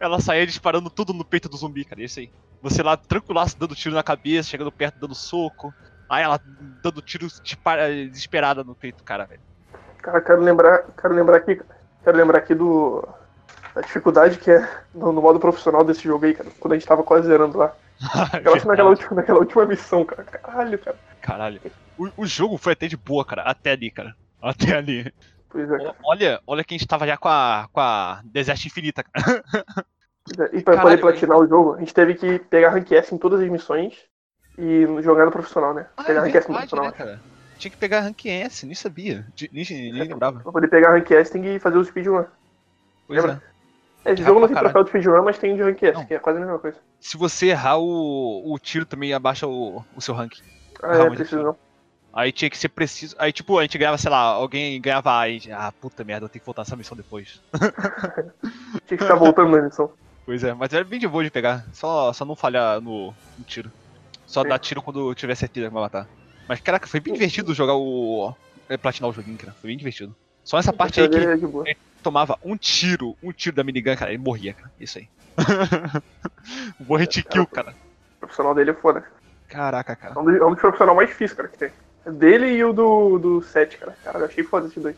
Ela 0.00 0.20
saía 0.20 0.46
disparando 0.46 0.88
tudo 0.88 1.12
no 1.12 1.24
peito 1.24 1.48
do 1.48 1.56
zumbi, 1.56 1.84
cara. 1.84 2.02
Isso 2.02 2.18
aí. 2.18 2.30
Você 2.62 2.82
lá 2.82 2.96
tranquilaço, 2.96 3.58
dando 3.58 3.74
tiro 3.74 3.94
na 3.94 4.02
cabeça, 4.02 4.48
chegando 4.48 4.72
perto, 4.72 4.98
dando 4.98 5.14
soco. 5.14 5.72
Aí 6.08 6.22
ela 6.22 6.40
dando 6.82 7.02
tiro 7.02 7.26
desesperada 8.10 8.64
no 8.64 8.74
peito, 8.74 9.04
cara, 9.04 9.26
velho. 9.26 9.40
Cara, 9.98 10.20
quero 10.20 10.40
lembrar, 10.40 10.84
quero 11.00 11.14
lembrar 11.14 11.36
aqui, 11.36 11.60
quero 12.02 12.16
lembrar 12.16 12.38
aqui 12.38 12.54
do 12.54 13.06
da 13.74 13.80
dificuldade 13.80 14.38
que 14.38 14.50
é 14.50 14.68
no, 14.94 15.12
no 15.12 15.22
modo 15.22 15.40
profissional 15.40 15.84
desse 15.84 16.04
jogo 16.04 16.24
aí, 16.24 16.34
cara. 16.34 16.50
Quando 16.58 16.72
a 16.72 16.76
gente 16.76 16.86
tava 16.86 17.02
quase 17.02 17.26
zerando 17.26 17.58
lá. 17.58 17.72
Aquela, 18.32 18.56
naquela, 18.56 18.90
última, 18.90 19.16
naquela 19.16 19.38
última 19.38 19.64
missão, 19.64 20.04
cara. 20.04 20.24
Caralho, 20.24 20.78
cara. 20.78 20.96
Caralho. 21.20 21.60
O, 22.16 22.22
o 22.22 22.26
jogo 22.26 22.56
foi 22.56 22.72
até 22.72 22.88
de 22.88 22.96
boa, 22.96 23.24
cara. 23.24 23.42
Até 23.42 23.72
ali, 23.72 23.90
cara. 23.90 24.14
Até 24.40 24.74
ali. 24.76 25.12
Pois 25.48 25.70
é, 25.70 25.78
cara. 25.78 25.94
Olha, 26.04 26.40
olha 26.46 26.64
que 26.64 26.74
a 26.74 26.78
gente 26.78 26.88
tava 26.88 27.06
já 27.06 27.16
com 27.16 27.28
a, 27.28 27.68
com 27.72 27.80
a 27.80 28.20
Desert 28.24 28.64
Infinita, 28.66 29.02
cara. 29.04 29.44
É. 30.38 30.56
E 30.56 30.62
pra 30.62 30.76
Caralho, 30.76 30.82
poder 30.82 31.00
platinar 31.00 31.36
o 31.36 31.46
jogo, 31.46 31.74
a 31.74 31.80
gente 31.80 31.92
teve 31.92 32.14
que 32.14 32.38
pegar 32.38 32.70
rank 32.70 32.90
S 32.92 33.12
em 33.14 33.18
todas 33.18 33.40
as 33.40 33.48
missões 33.48 33.94
e 34.56 34.86
jogar 35.02 35.24
no 35.24 35.32
profissional, 35.32 35.74
né? 35.74 35.86
Ah, 35.96 36.04
pegar 36.04 36.20
é 36.20 36.22
rank 36.24 36.34
S 36.36 36.48
no 36.48 36.54
profissional. 36.54 36.86
né, 36.86 36.92
cara? 36.92 37.20
Tinha 37.58 37.70
que 37.70 37.76
pegar 37.76 38.00
rank 38.00 38.24
S, 38.26 38.64
nem 38.64 38.74
sabia. 38.74 39.26
Nem, 39.52 39.64
nem 39.68 39.92
lembrava. 40.08 40.40
Pra 40.40 40.52
poder 40.52 40.68
pegar 40.68 40.92
rank 40.92 41.10
S 41.10 41.30
tem 41.32 41.42
que 41.42 41.58
fazer 41.58 41.76
o 41.76 41.84
speedrun. 41.84 42.24
Pois 43.06 43.20
Lembra? 43.20 43.42
é. 44.04 44.12
Esse 44.12 44.22
jogo 44.24 44.40
não 44.40 44.48
tem 44.48 44.56
troféu 44.56 44.82
de 44.82 44.88
speedrun, 44.90 45.22
mas 45.24 45.38
tem 45.38 45.54
de 45.56 45.62
rank 45.62 45.82
S, 45.82 45.92
Não. 45.98 46.04
que 46.06 46.14
é 46.14 46.18
quase 46.18 46.38
a 46.38 46.40
mesma 46.40 46.58
coisa. 46.58 46.78
Se 47.00 47.16
você 47.16 47.46
errar 47.48 47.78
o, 47.78 48.52
o 48.52 48.58
tiro 48.58 48.86
também 48.86 49.12
abaixa 49.12 49.46
o, 49.46 49.84
o 49.94 50.00
seu 50.00 50.14
rank. 50.14 50.38
Ah, 50.82 50.96
é, 50.98 51.10
preciso 51.10 51.42
não. 51.42 51.56
Aí 52.12 52.30
tinha 52.30 52.50
que 52.50 52.58
ser 52.58 52.68
preciso. 52.68 53.16
Aí, 53.18 53.32
tipo, 53.32 53.58
a 53.58 53.62
gente 53.62 53.78
ganhava, 53.78 53.96
sei 53.96 54.10
lá, 54.10 54.18
alguém 54.18 54.78
ganhava 54.80 55.10
A. 55.10 55.24
Ah, 55.52 55.72
puta 55.72 56.04
merda, 56.04 56.26
eu 56.26 56.28
tenho 56.28 56.40
que 56.40 56.46
voltar 56.46 56.62
essa 56.62 56.76
missão 56.76 56.96
depois. 56.96 57.40
Tinha 58.86 58.98
que 58.98 58.98
ficar 58.98 59.14
voltando 59.14 59.50
na 59.56 59.62
missão. 59.62 59.90
Pois 60.26 60.44
é, 60.44 60.52
mas 60.52 60.72
era 60.72 60.84
bem 60.84 61.00
de 61.00 61.08
boa 61.08 61.24
de 61.24 61.30
pegar. 61.30 61.64
Só, 61.72 62.12
só 62.12 62.24
não 62.24 62.36
falhar 62.36 62.80
no, 62.80 63.14
no 63.38 63.44
tiro. 63.46 63.72
Só 64.26 64.42
Sim. 64.42 64.48
dar 64.48 64.58
tiro 64.58 64.82
quando 64.82 65.14
tiver 65.14 65.34
certeza 65.34 65.68
que 65.68 65.72
vai 65.74 65.82
matar. 65.82 66.06
Mas, 66.46 66.60
caraca, 66.60 66.86
foi 66.86 67.00
bem 67.00 67.14
divertido 67.14 67.54
jogar 67.54 67.74
o. 67.76 68.34
é, 68.68 68.76
Platinar 68.76 69.08
o 69.10 69.12
joguinho, 69.12 69.38
cara. 69.38 69.52
Foi 69.60 69.68
bem 69.68 69.76
divertido. 69.78 70.14
Só 70.44 70.58
essa 70.58 70.72
parte 70.72 71.00
aí 71.00 71.08
que 71.08 71.16
É 71.16 71.36
de 71.36 71.46
boa. 71.46 71.64
tomava 72.02 72.38
um 72.44 72.56
tiro, 72.56 73.16
um 73.22 73.32
tiro 73.32 73.56
da 73.56 73.64
minigun, 73.64 73.96
cara, 73.96 74.12
ele 74.12 74.22
morria, 74.22 74.52
cara. 74.52 74.70
Isso 74.78 74.98
aí. 74.98 75.08
um 76.88 76.96
hit 76.96 77.22
kill, 77.22 77.46
cara. 77.46 77.74
O 78.16 78.20
profissional 78.20 78.54
dele 78.54 78.70
é 78.70 78.74
foda. 78.74 79.04
Caraca, 79.48 79.92
É 79.92 79.96
cara. 79.96 80.18
um 80.18 80.24
dos, 80.24 80.34
é 80.36 80.44
um 80.44 80.50
dos 80.50 80.60
profissionais 80.60 80.96
mais 80.96 81.08
difíceis, 81.08 81.32
cara, 81.36 81.48
que 81.48 81.58
tem. 81.58 81.70
É 82.04 82.10
dele 82.10 82.46
e 82.52 82.64
o 82.64 82.72
do, 82.72 83.18
do 83.18 83.42
7, 83.42 83.78
cara. 83.78 83.96
Cara, 84.02 84.18
eu 84.20 84.24
achei 84.26 84.42
foda 84.44 84.66
esses 84.66 84.82
dois. 84.82 84.96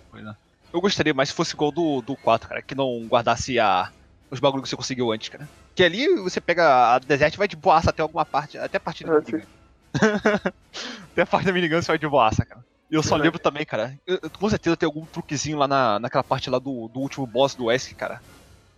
Eu 0.73 0.81
gostaria 0.81 1.15
mais 1.15 1.29
se 1.29 1.35
fosse 1.35 1.55
igual 1.55 1.71
do, 1.71 2.01
do 2.03 2.17
4, 2.17 2.49
cara, 2.49 2.63
que 2.63 2.75
não 2.75 3.07
guardasse 3.07 3.59
a, 3.61 3.91
os 4.31 4.41
bagulhos 4.41 4.65
que 4.65 4.71
você 4.71 4.77
conseguiu 4.77 5.13
antes, 5.13 5.29
cara. 5.29 5.49
Que 5.75 5.85
ali 5.85 6.09
você 6.17 6.41
pega 6.41 6.95
a 6.95 6.99
Desert 6.99 7.35
e 7.35 7.39
vai 7.39 7.47
de 7.49 7.57
boaça 7.57 7.91
até 7.91 8.03
alguma 8.03 8.25
parte, 8.25 8.59
até 8.59 8.79
a 8.79 8.81
parte 8.81 9.05
da 9.05 9.13
Ah, 9.17 9.21
minigun. 9.21 9.47
até 11.13 11.23
a 11.23 11.27
parte 11.27 11.47
da 11.47 11.53
minigun 11.53 11.81
você 11.81 11.89
vai 11.89 11.99
de 11.99 12.09
boaça, 12.09 12.45
cara. 12.45 12.65
E 12.91 12.95
eu 12.95 13.03
só 13.03 13.17
lembro 13.17 13.39
também, 13.39 13.65
cara, 13.65 13.97
eu- 14.07 14.19
com 14.31 14.51
certeza 14.51 14.77
tem 14.77 14.87
algum 14.87 15.05
truquezinho 15.07 15.59
lá 15.59 15.67
na, 15.69 15.99
naquela 15.99 16.25
parte 16.25 16.51
lá 16.51 16.59
do, 16.59 16.89
do 16.89 17.01
último 17.01 17.27
boss 17.27 17.55
do 17.55 17.71
Esk, 17.71 17.93
cara. 17.95 18.21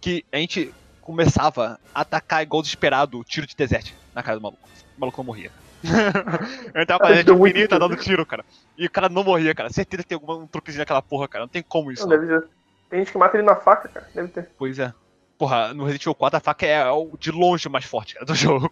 Que 0.01 0.25
a 0.33 0.37
gente 0.37 0.73
começava 1.01 1.79
a 1.95 2.01
atacar 2.03 2.43
igual 2.43 2.63
desesperado, 2.63 3.23
tiro 3.25 3.47
de 3.47 3.55
Desert 3.57 3.93
na 4.15 4.23
cara 4.23 4.39
do 4.39 4.43
maluco. 4.43 4.69
O 4.97 5.01
maluco 5.01 5.19
não 5.21 5.27
morria. 5.27 5.51
Eu 5.85 6.99
Desert 7.09 7.29
muito 7.29 7.51
infinita 7.51 7.77
tiro. 7.77 7.89
dando 7.89 7.97
tiro, 7.97 8.27
cara. 8.27 8.45
E 8.77 8.87
o 8.87 8.91
cara 8.91 9.09
não 9.09 9.23
morria, 9.25 9.55
cara. 9.55 9.71
Certeza 9.71 10.03
que 10.03 10.09
tem 10.09 10.17
algum 10.17 10.43
um 10.43 10.47
truquezinho 10.47 10.81
naquela 10.81 11.03
porra, 11.03 11.29
cara. 11.29 11.45
Não 11.45 11.49
tem 11.49 11.63
como 11.63 11.93
isso. 11.93 12.03
Não, 12.03 12.11
deve 12.11 12.27
ser. 12.27 12.49
Tem 12.89 13.01
gente 13.01 13.13
que 13.13 13.19
mata 13.19 13.37
ele 13.37 13.47
na 13.47 13.57
faca, 13.57 13.89
cara. 13.89 14.09
Deve 14.15 14.29
ter. 14.29 14.49
Pois 14.59 14.79
é. 14.79 14.93
Porra, 15.39 15.75
no 15.75 15.85
Resident 15.85 16.03
Evil 16.03 16.15
4 16.15 16.37
a 16.39 16.41
faca 16.41 16.67
é 16.67 16.91
o 16.91 17.11
de 17.19 17.31
longe 17.31 17.69
mais 17.69 17.85
forte, 17.85 18.15
cara, 18.15 18.25
do 18.25 18.35
jogo. 18.37 18.71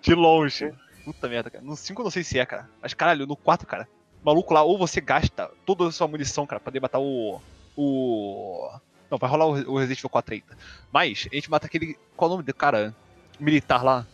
De 0.00 0.14
longe. 0.14 0.72
Puta 1.04 1.28
merda, 1.28 1.50
cara. 1.50 1.64
No 1.64 1.76
5 1.76 2.00
eu 2.00 2.04
não 2.04 2.10
sei 2.10 2.22
se 2.24 2.38
é, 2.38 2.44
cara. 2.46 2.68
Mas 2.82 2.94
caralho, 2.94 3.26
no 3.26 3.36
4, 3.36 3.66
cara. 3.66 3.88
Maluco 4.24 4.54
lá, 4.54 4.62
ou 4.62 4.78
você 4.78 5.00
gasta 5.00 5.50
toda 5.66 5.86
a 5.86 5.92
sua 5.92 6.08
munição, 6.08 6.46
cara, 6.46 6.60
pra 6.60 6.70
poder 6.70 6.80
matar 6.80 6.98
o. 6.98 7.40
O. 7.76 8.70
Não, 9.10 9.18
vai 9.18 9.28
rolar 9.28 9.46
o 9.46 9.72
o 9.72 9.78
Resident 9.78 9.98
Evil 9.98 10.10
4 10.10 10.34
ainda. 10.34 10.58
Mas, 10.92 11.28
a 11.30 11.34
gente 11.34 11.50
mata 11.50 11.66
aquele. 11.66 11.98
Qual 12.16 12.28
é 12.30 12.32
o 12.32 12.36
nome 12.36 12.46
do 12.46 12.54
cara? 12.54 12.94
Militar 13.38 13.82
lá? 13.84 14.06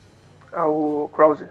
Ah, 0.53 0.67
o 0.67 1.09
Krause. 1.13 1.47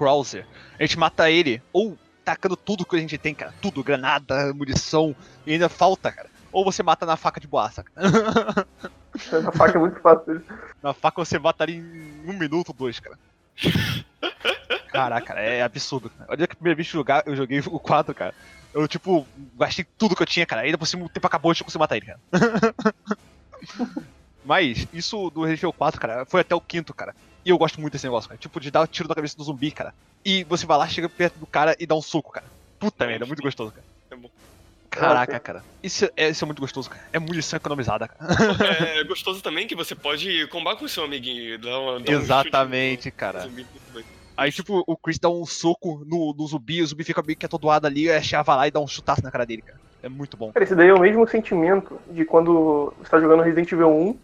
Krauser. 0.00 0.46
A 0.78 0.82
gente 0.82 0.98
mata 0.98 1.30
ele, 1.30 1.62
ou 1.74 1.98
tacando 2.24 2.56
tudo 2.56 2.86
que 2.86 2.96
a 2.96 2.98
gente 2.98 3.18
tem, 3.18 3.34
cara. 3.34 3.52
Tudo, 3.60 3.84
granada, 3.84 4.54
munição, 4.54 5.14
e 5.46 5.52
ainda 5.52 5.68
falta, 5.68 6.10
cara. 6.10 6.30
Ou 6.50 6.64
você 6.64 6.82
mata 6.82 7.04
na 7.04 7.18
faca 7.18 7.38
de 7.38 7.46
boaça, 7.46 7.84
cara. 7.84 8.08
Na 9.42 9.50
faca 9.52 9.76
é 9.76 9.80
muito 9.80 10.00
fácil. 10.00 10.42
Na 10.82 10.94
faca 10.94 11.22
você 11.24 11.38
mata 11.38 11.64
ali 11.64 11.76
em 11.76 12.30
um 12.30 12.38
minuto, 12.38 12.72
dois, 12.72 12.98
cara. 13.00 13.18
Caraca, 14.92 15.26
cara, 15.26 15.40
é 15.40 15.62
absurdo. 15.62 16.08
Cara. 16.10 16.30
Olha 16.30 16.46
que 16.46 16.52
a 16.52 16.56
primeira 16.56 16.76
vez 16.76 16.86
que 16.88 16.92
jogar- 16.94 17.24
eu 17.26 17.36
joguei 17.36 17.58
o 17.58 17.78
4, 17.78 18.14
cara. 18.14 18.34
Eu, 18.72 18.86
tipo, 18.88 19.26
gastei 19.58 19.84
tudo 19.98 20.14
que 20.16 20.22
eu 20.22 20.26
tinha, 20.26 20.46
cara. 20.46 20.62
Ainda 20.62 20.78
por 20.78 20.86
cima 20.86 21.04
o 21.04 21.08
tempo 21.08 21.26
acabou 21.26 21.52
eu 21.52 21.64
consegui 21.64 21.78
matar 21.78 21.96
ele, 21.96 22.06
cara. 22.06 22.20
Mas, 24.44 24.86
isso 24.92 25.28
do 25.30 25.42
Resident 25.42 25.60
Evil 25.64 25.72
4, 25.72 26.00
cara, 26.00 26.24
foi 26.24 26.40
até 26.40 26.54
o 26.54 26.60
quinto, 26.60 26.94
cara. 26.94 27.14
E 27.44 27.50
eu 27.50 27.58
gosto 27.58 27.80
muito 27.80 27.92
desse 27.94 28.04
negócio, 28.06 28.28
cara. 28.28 28.38
Tipo, 28.38 28.60
de 28.60 28.70
dar 28.70 28.82
o 28.82 28.86
tiro 28.86 29.08
na 29.08 29.14
cabeça 29.14 29.36
do 29.36 29.44
zumbi, 29.44 29.70
cara. 29.70 29.92
E 30.24 30.44
você 30.44 30.66
vai 30.66 30.76
lá, 30.78 30.86
chega 30.88 31.08
perto 31.08 31.38
do 31.38 31.46
cara 31.46 31.74
e 31.78 31.86
dá 31.86 31.94
um 31.94 32.02
soco, 32.02 32.30
cara. 32.32 32.46
Puta 32.78 33.06
merda, 33.06 33.24
é 33.24 33.28
muito 33.28 33.42
gostoso, 33.42 33.72
cara. 33.72 33.84
É 34.10 34.16
bom. 34.16 34.28
Caraca, 34.90 35.38
cara. 35.38 35.62
Isso 35.82 36.10
é, 36.16 36.28
isso 36.30 36.44
é 36.44 36.46
muito 36.46 36.60
gostoso, 36.60 36.90
cara. 36.90 37.02
É 37.12 37.18
munição 37.18 37.56
economizada, 37.56 38.08
cara. 38.08 38.34
É 38.98 39.04
gostoso 39.04 39.40
também 39.40 39.66
que 39.66 39.76
você 39.76 39.94
pode 39.94 40.46
combar 40.48 40.76
com 40.76 40.84
o 40.84 40.88
seu 40.88 41.04
amiguinho. 41.04 41.58
Dar 41.58 41.78
uma, 41.78 42.00
dar 42.00 42.10
um 42.12 42.14
Exatamente, 42.14 43.06
no- 43.06 43.12
cara. 43.12 43.40
zumbi. 43.40 43.66
Aí, 44.36 44.50
tipo, 44.50 44.82
o 44.86 44.96
Chris 44.96 45.18
dá 45.18 45.28
um 45.28 45.44
soco 45.46 46.02
no, 46.06 46.34
no 46.34 46.46
zumbi, 46.46 46.82
o 46.82 46.86
zumbi 46.86 47.04
fica 47.04 47.22
meio 47.22 47.36
que 47.38 47.44
atordoado 47.46 47.86
ali, 47.86 48.10
a 48.10 48.20
Shia 48.22 48.42
vai 48.42 48.56
lá 48.56 48.68
e 48.68 48.70
dá 48.70 48.80
um 48.80 48.86
chutaço 48.88 49.22
na 49.22 49.30
cara 49.30 49.44
dele, 49.46 49.62
cara. 49.62 49.78
É 50.02 50.08
muito 50.08 50.34
bom. 50.36 50.50
Cara, 50.52 50.64
esse 50.64 50.74
daí 50.74 50.88
é 50.88 50.94
o 50.94 51.00
mesmo 51.00 51.26
sentimento 51.28 52.00
de 52.10 52.24
quando 52.24 52.92
você 52.98 53.10
tá 53.10 53.20
jogando 53.20 53.42
Resident 53.42 53.70
Evil 53.70 53.90
1 53.90 54.18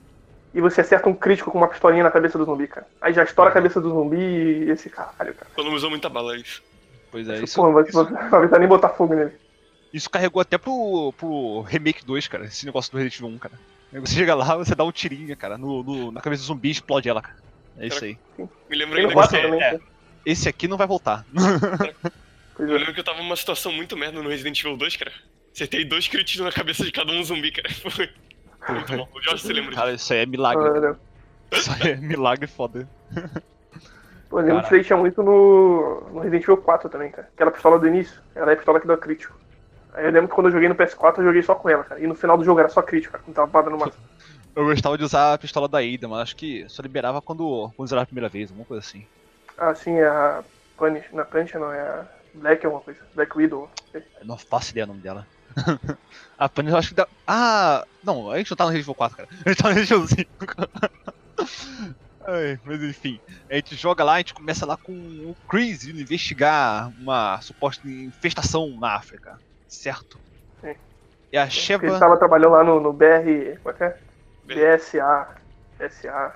e 0.54 0.60
você 0.60 0.80
acerta 0.80 1.08
um 1.08 1.14
crítico 1.14 1.50
com 1.50 1.58
uma 1.58 1.68
pistolinha 1.68 2.02
na 2.04 2.10
cabeça 2.10 2.38
do 2.38 2.44
zumbi, 2.44 2.66
cara. 2.66 2.86
Aí 3.00 3.12
já 3.12 3.22
estoura 3.24 3.50
a 3.50 3.52
cabeça 3.54 3.80
do 3.80 3.88
zumbi 3.90 4.16
e 4.16 4.70
esse 4.70 4.88
caralho, 4.88 5.34
cara. 5.34 5.50
Quando 5.54 5.70
usou 5.72 5.90
muita 5.90 6.08
bala, 6.08 6.34
é 6.34 6.38
isso. 6.38 6.62
Pois 7.10 7.28
é, 7.28 7.42
isso, 7.42 7.56
Pô, 7.56 7.66
não 7.66 7.72
vai, 7.74 7.84
isso, 7.84 8.04
não 8.10 8.48
vai 8.48 8.58
nem 8.58 8.68
botar 8.68 8.88
fogo 8.90 9.14
nele. 9.14 9.32
isso 9.92 10.10
carregou 10.10 10.40
até 10.40 10.58
pro, 10.58 11.12
pro 11.16 11.60
Remake 11.62 12.04
2, 12.04 12.26
cara. 12.28 12.44
Esse 12.44 12.66
negócio 12.66 12.90
do 12.92 12.98
Resident 12.98 13.20
Evil 13.20 13.36
1, 13.36 13.38
cara. 13.38 13.54
Você 13.92 14.14
chega 14.14 14.34
lá, 14.34 14.56
você 14.56 14.74
dá 14.74 14.84
um 14.84 14.92
tirinho, 14.92 15.34
cara, 15.36 15.56
no, 15.56 15.82
no- 15.82 16.12
na 16.12 16.20
cabeça 16.20 16.42
do 16.42 16.46
zumbi 16.46 16.68
e 16.68 16.72
explode 16.72 17.08
ela, 17.08 17.22
cara. 17.22 17.36
É 17.78 17.86
isso 17.86 18.04
aí. 18.04 18.18
Me 18.38 18.76
lembro 18.76 18.94
no 18.94 19.00
ainda 19.00 19.08
que 19.08 19.14
4 19.14 19.36
é, 19.36 19.42
também. 19.42 19.62
é. 19.62 19.78
Esse 20.24 20.48
aqui 20.48 20.66
não 20.66 20.76
vai 20.76 20.86
voltar. 20.86 21.24
Eu 22.58 22.74
é. 22.74 22.78
lembro 22.78 22.94
que 22.94 23.00
eu 23.00 23.04
tava 23.04 23.18
numa 23.18 23.36
situação 23.36 23.70
muito 23.70 23.96
merda 23.96 24.22
no 24.22 24.28
Resident 24.30 24.58
Evil 24.60 24.76
2, 24.78 24.96
cara. 24.96 25.12
Acertei 25.54 25.84
dois 25.84 26.08
críticos 26.08 26.44
na 26.44 26.50
cabeça 26.52 26.84
de 26.84 26.90
cada 26.90 27.12
um 27.12 27.22
zumbi, 27.22 27.52
cara. 27.52 27.68
Foi 27.90 28.08
muito 28.72 28.96
bom. 28.96 29.08
O 29.14 29.22
Jorge 29.22 29.42
se 29.42 29.52
lembra 29.52 29.70
disso. 29.70 29.80
Cara, 29.80 29.92
isso 29.94 30.12
aí 30.12 30.18
é 30.20 30.26
milagre. 30.26 30.68
Olha, 30.68 30.96
Isso 31.52 31.70
aí 31.72 31.92
é 31.92 31.96
milagre 31.96 32.46
foda. 32.46 32.88
Pô, 34.28 34.40
eu 34.40 34.44
lembro 34.44 34.62
que 34.62 34.62
Caraca. 34.62 34.66
isso 34.66 34.74
aí 34.74 34.84
tinha 34.84 34.96
muito 34.96 35.22
no, 35.22 36.00
no 36.12 36.20
Resident 36.20 36.42
Evil 36.42 36.56
4 36.56 36.88
também, 36.88 37.10
cara. 37.10 37.28
Aquela 37.32 37.50
pistola 37.50 37.78
do 37.78 37.86
início, 37.86 38.20
ela 38.34 38.50
é 38.50 38.54
a 38.54 38.56
pistola 38.56 38.80
que 38.80 38.86
dá 38.86 38.96
crítico. 38.96 39.38
Aí 39.94 40.04
eu 40.04 40.10
lembro 40.10 40.28
que 40.28 40.34
quando 40.34 40.48
eu 40.48 40.52
joguei 40.52 40.68
no 40.68 40.74
PS4, 40.74 41.18
eu 41.18 41.24
joguei 41.24 41.42
só 41.42 41.54
com 41.54 41.70
ela, 41.70 41.84
cara. 41.84 42.00
E 42.00 42.06
no 42.06 42.14
final 42.14 42.36
do 42.36 42.44
jogo 42.44 42.60
era 42.60 42.68
só 42.68 42.82
crítico, 42.82 43.12
cara. 43.12 43.24
Não 43.26 43.32
tava 43.32 43.48
parada 43.48 43.70
no 43.70 43.78
máximo. 43.78 44.04
Eu 44.56 44.64
gostava 44.64 44.96
de 44.96 45.04
usar 45.04 45.34
a 45.34 45.38
pistola 45.38 45.68
da 45.68 45.80
Ada, 45.80 46.08
mas 46.08 46.20
acho 46.20 46.36
que 46.36 46.64
só 46.66 46.80
liberava 46.80 47.20
quando, 47.20 47.70
quando 47.76 47.90
zerava 47.90 48.04
a 48.04 48.06
primeira 48.06 48.26
vez, 48.26 48.48
alguma 48.48 48.64
coisa 48.64 48.82
assim. 48.82 49.06
Ah, 49.58 49.74
sim, 49.74 49.98
é 49.98 50.06
a 50.06 50.42
Punish. 50.78 51.04
Na 51.12 51.26
Punish 51.26 51.52
não, 51.52 51.70
é 51.70 51.78
a 51.78 52.06
Black 52.32 52.64
alguma 52.64 52.82
coisa. 52.82 53.00
Black 53.14 53.36
Widow. 53.36 53.68
Eu 53.92 54.02
não 54.24 54.38
faço 54.38 54.70
ideia 54.70 54.84
o 54.84 54.88
nome 54.88 55.00
dela. 55.00 55.26
a 56.38 56.48
Panis 56.48 56.72
eu 56.72 56.78
acho 56.78 56.88
que 56.90 56.94
dá. 56.94 57.06
Ah! 57.26 57.84
Não, 58.04 58.30
a 58.30 58.38
gente 58.38 58.50
não 58.50 58.56
tá 58.56 58.64
no 58.64 58.70
Resident 58.70 58.84
Evil 58.84 58.94
4, 58.94 59.16
cara. 59.16 59.28
A 59.44 59.48
gente 59.48 59.62
tá 59.62 59.68
no 59.68 59.74
Resident 59.74 60.02
Evil 60.02 60.26
5. 61.38 61.96
Ai, 62.28 62.58
mas 62.64 62.82
enfim, 62.82 63.20
a 63.48 63.54
gente 63.54 63.76
joga 63.76 64.02
lá, 64.02 64.14
a 64.14 64.18
gente 64.18 64.34
começa 64.34 64.66
lá 64.66 64.76
com 64.76 64.92
o 64.92 65.36
Chris 65.48 65.84
indo 65.84 66.00
investigar 66.00 66.92
uma 67.00 67.40
suposta 67.40 67.86
infestação 67.88 68.68
na 68.80 68.96
África, 68.96 69.38
certo? 69.68 70.18
Sim. 70.60 70.74
E 71.32 71.38
a 71.38 71.48
Sheva. 71.48 71.86
ele 71.86 71.98
tava 71.98 72.16
trabalhando 72.16 72.52
lá 72.52 72.64
no, 72.64 72.80
no 72.80 72.92
BR. 72.92 73.60
Como 73.62 73.70
é 73.70 73.72
que 73.74 73.84
é? 73.84 73.96
BSA. 74.44 75.36
SA. 75.88 76.34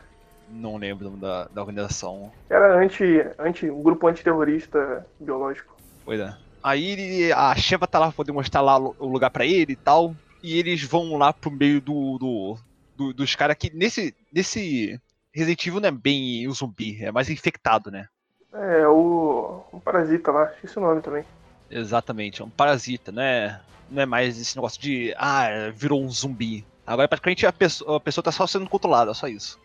Não 0.49 0.77
lembro 0.77 1.11
da, 1.11 1.47
da 1.47 1.61
organização. 1.61 2.31
Era 2.49 2.77
anti, 2.77 3.25
anti, 3.39 3.69
um 3.69 3.83
grupo 3.83 4.07
antiterrorista 4.07 5.05
biológico. 5.19 5.77
Pois 6.05 6.21
é. 6.21 6.37
Aí 6.63 7.33
a 7.33 7.55
Sheva 7.57 7.87
tá 7.87 7.99
lá 7.99 8.07
pra 8.07 8.17
poder 8.17 8.33
mostrar 8.33 8.61
lá 8.61 8.79
o 8.79 9.07
lugar 9.07 9.31
pra 9.31 9.47
ele 9.47 9.73
e 9.73 9.77
tal. 9.77 10.15
E 10.43 10.59
eles 10.59 10.83
vão 10.83 11.17
lá 11.17 11.33
pro 11.33 11.51
meio 11.51 11.81
do. 11.81 12.19
do, 12.19 12.57
do- 12.97 13.13
dos 13.15 13.35
caras 13.35 13.57
que. 13.59 13.71
Nesse. 13.75 14.15
Nesse. 14.33 15.01
Resident 15.33 15.65
Evil 15.67 15.81
não 15.81 15.89
é 15.89 15.93
bem 15.93 16.49
o 16.49 16.53
zumbi, 16.53 16.99
é 17.05 17.13
mais 17.13 17.31
infectado, 17.31 17.91
né? 17.91 18.07
É, 18.53 18.87
o. 18.89 19.63
Um 19.73 19.79
parasita 19.79 20.33
lá, 20.33 20.51
esqueci 20.55 20.77
o 20.77 20.81
nome 20.83 21.01
também. 21.03 21.25
Exatamente, 21.71 22.43
é 22.43 22.45
um 22.45 22.51
parasita, 22.51 23.13
não 23.13 23.23
é, 23.23 23.61
não 23.89 24.03
é 24.03 24.07
mais 24.07 24.41
esse 24.41 24.57
negócio 24.57 24.81
de. 24.83 25.15
Ah, 25.17 25.49
virou 25.73 26.03
um 26.03 26.11
zumbi. 26.11 26.65
Agora 26.85 27.07
praticamente 27.07 27.47
a 27.47 27.53
pessoa, 27.53 27.99
a 27.99 28.01
pessoa 28.01 28.25
tá 28.25 28.33
só 28.33 28.45
sendo 28.47 28.69
controlada, 28.69 29.15
só 29.15 29.29
isso. 29.29 29.59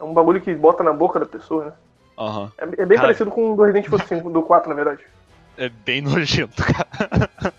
É 0.00 0.04
um 0.04 0.14
bagulho 0.14 0.40
que 0.40 0.54
bota 0.54 0.82
na 0.84 0.92
boca 0.92 1.18
da 1.20 1.26
pessoa, 1.26 1.64
né? 1.66 1.72
Aham. 2.16 2.52
É, 2.56 2.62
é 2.64 2.86
bem 2.86 2.96
Cara. 2.96 3.00
parecido 3.08 3.30
com 3.30 3.52
o 3.52 3.56
do 3.56 3.62
Resident 3.64 3.86
Evil 3.86 3.98
5, 3.98 4.30
do 4.30 4.42
4, 4.42 4.68
na 4.70 4.74
verdade. 4.76 5.04
É 5.58 5.68
bem 5.68 6.00
nojento, 6.06 6.62
cara. 6.64 7.52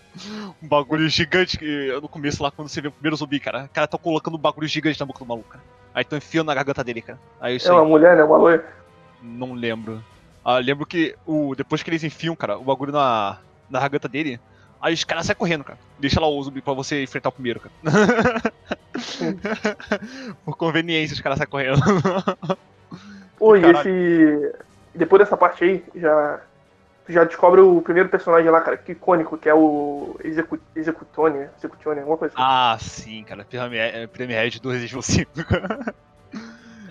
um 0.62 0.66
bagulho 0.66 1.06
gigante 1.08 1.58
que 1.58 1.92
no 2.00 2.08
começo 2.08 2.42
lá, 2.42 2.50
quando 2.50 2.68
você 2.68 2.80
vê 2.80 2.88
o 2.88 2.92
primeiro 2.92 3.16
zumbi, 3.16 3.38
cara, 3.38 3.64
o 3.64 3.68
cara 3.68 3.86
tá 3.86 3.98
colocando 3.98 4.36
um 4.36 4.40
bagulho 4.40 4.66
gigante 4.66 4.98
na 4.98 5.06
boca 5.06 5.18
do 5.18 5.26
maluco, 5.26 5.50
cara. 5.50 5.62
Aí 5.94 6.02
tão 6.02 6.16
enfiando 6.16 6.46
na 6.46 6.54
garganta 6.54 6.82
dele, 6.82 7.02
cara. 7.02 7.18
Aí 7.38 7.58
É 7.62 7.70
uma 7.70 7.82
aí, 7.82 7.88
mulher, 7.88 8.16
né? 8.16 8.24
Uma 8.24 8.38
loira. 8.38 8.64
não 9.22 9.52
lembro. 9.52 10.02
Ah, 10.42 10.58
lembro 10.58 10.86
que 10.86 11.14
o, 11.26 11.54
depois 11.54 11.82
que 11.82 11.90
eles 11.90 12.02
enfiam, 12.02 12.34
cara, 12.34 12.58
o 12.58 12.64
bagulho 12.64 12.92
na, 12.92 13.36
na 13.68 13.80
garganta 13.80 14.08
dele, 14.08 14.40
aí 14.80 14.94
os 14.94 15.04
caras 15.04 15.26
saem 15.26 15.36
correndo, 15.36 15.64
cara. 15.64 15.78
Deixa 15.98 16.18
lá 16.18 16.26
o 16.26 16.42
zumbi 16.42 16.62
pra 16.62 16.72
você 16.72 17.02
enfrentar 17.02 17.28
o 17.28 17.32
primeiro, 17.32 17.60
cara. 17.60 17.74
Por 20.44 20.56
conveniência, 20.56 21.14
os 21.14 21.20
caras 21.20 21.36
saem 21.36 21.50
correndo. 21.50 21.78
Caralho. 23.60 23.78
esse. 23.78 24.54
Depois 24.94 25.20
dessa 25.20 25.36
parte 25.36 25.64
aí, 25.64 25.84
já. 25.94 26.40
Tu 27.10 27.14
já 27.14 27.24
descobre 27.24 27.60
o 27.60 27.82
primeiro 27.82 28.08
personagem 28.08 28.48
lá, 28.48 28.60
cara, 28.60 28.76
que 28.76 28.92
icônico, 28.92 29.36
que 29.36 29.48
é 29.48 29.54
o 29.54 30.16
Execu... 30.22 30.60
Executone, 30.76 31.48
Executione, 31.58 31.98
alguma 31.98 32.16
coisa 32.16 32.32
assim. 32.32 32.44
ah, 32.46 32.78
sim, 32.80 33.24
cara. 33.24 33.44
Pyramid 33.44 34.08
Pyramid 34.12 34.60
do 34.60 34.70
Resident 34.70 34.92
Evil 34.92 35.02
5. 35.02 35.30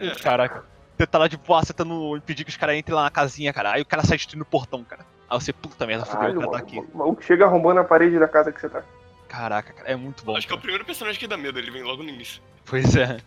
É. 0.02 0.16
Caraca. 0.22 0.66
Você 0.98 1.08
tá 1.08 1.18
lá 1.18 1.30
de 1.30 1.38
boa, 1.38 1.62
você 1.62 1.72
tentando 1.72 2.18
impedir 2.18 2.44
que 2.44 2.50
os 2.50 2.58
caras 2.58 2.76
entrem 2.76 2.94
lá 2.94 3.04
na 3.04 3.10
casinha, 3.10 3.54
cara. 3.54 3.72
Aí 3.72 3.82
o 3.82 3.86
cara 3.86 4.04
sai 4.04 4.18
destruindo 4.18 4.44
o 4.44 4.46
portão, 4.46 4.84
cara. 4.84 5.06
Aí 5.30 5.40
você, 5.40 5.54
puta 5.54 5.88
merda, 5.88 6.04
fudeu, 6.04 6.32
o 6.32 6.40
cara 6.42 6.52
tá 6.52 6.58
aqui. 6.58 6.80
o 6.80 6.98
maluco 6.98 7.24
chega 7.24 7.46
arrombando 7.46 7.80
a 7.80 7.86
parede 7.86 8.20
da 8.20 8.28
casa 8.28 8.52
que 8.52 8.60
você 8.60 8.68
tá. 8.68 8.84
Caraca, 9.30 9.72
cara, 9.72 9.90
é 9.90 9.96
muito 9.96 10.26
bom. 10.26 10.36
Acho 10.36 10.46
que 10.46 10.52
é 10.52 10.56
o 10.56 10.58
cara. 10.58 10.64
primeiro 10.64 10.84
personagem 10.84 11.18
que 11.18 11.28
dá 11.28 11.38
medo, 11.38 11.58
ele 11.58 11.72
vem 11.72 11.84
logo 11.84 12.04
no 12.04 12.10
início. 12.10 12.42
Pois 12.66 12.94
é. 12.98 13.20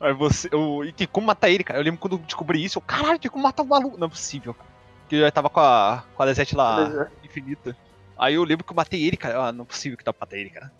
Aí 0.00 0.14
você. 0.14 0.48
Eu, 0.50 0.82
e 0.82 0.92
tem 0.92 1.06
como 1.06 1.26
matar 1.26 1.50
ele, 1.50 1.62
cara. 1.62 1.78
Eu 1.78 1.84
lembro 1.84 2.00
quando 2.00 2.14
eu 2.14 2.18
descobri 2.20 2.64
isso, 2.64 2.78
eu, 2.78 2.82
caralho, 2.82 3.18
tem 3.18 3.30
como 3.30 3.44
matar 3.44 3.62
o 3.62 3.66
maluco. 3.66 3.98
Não 3.98 4.06
é 4.06 4.10
possível, 4.10 4.54
cara. 4.54 4.67
Porque 5.08 5.16
eu 5.16 5.20
já 5.20 5.30
tava 5.30 5.48
com 5.48 5.58
a, 5.58 6.04
com 6.14 6.22
a 6.22 6.26
Desete 6.26 6.54
lá 6.54 7.08
é, 7.22 7.26
infinita. 7.26 7.74
Aí 8.18 8.34
eu 8.34 8.44
lembro 8.44 8.62
que 8.62 8.70
eu 8.70 8.76
matei 8.76 9.02
ele, 9.06 9.16
cara. 9.16 9.40
Ah, 9.40 9.52
não 9.52 9.62
é 9.62 9.66
possível 9.66 9.96
que 9.96 10.04
dá 10.04 10.12
pra 10.12 10.26
matar 10.26 10.36
ele, 10.36 10.50
cara. 10.50 10.70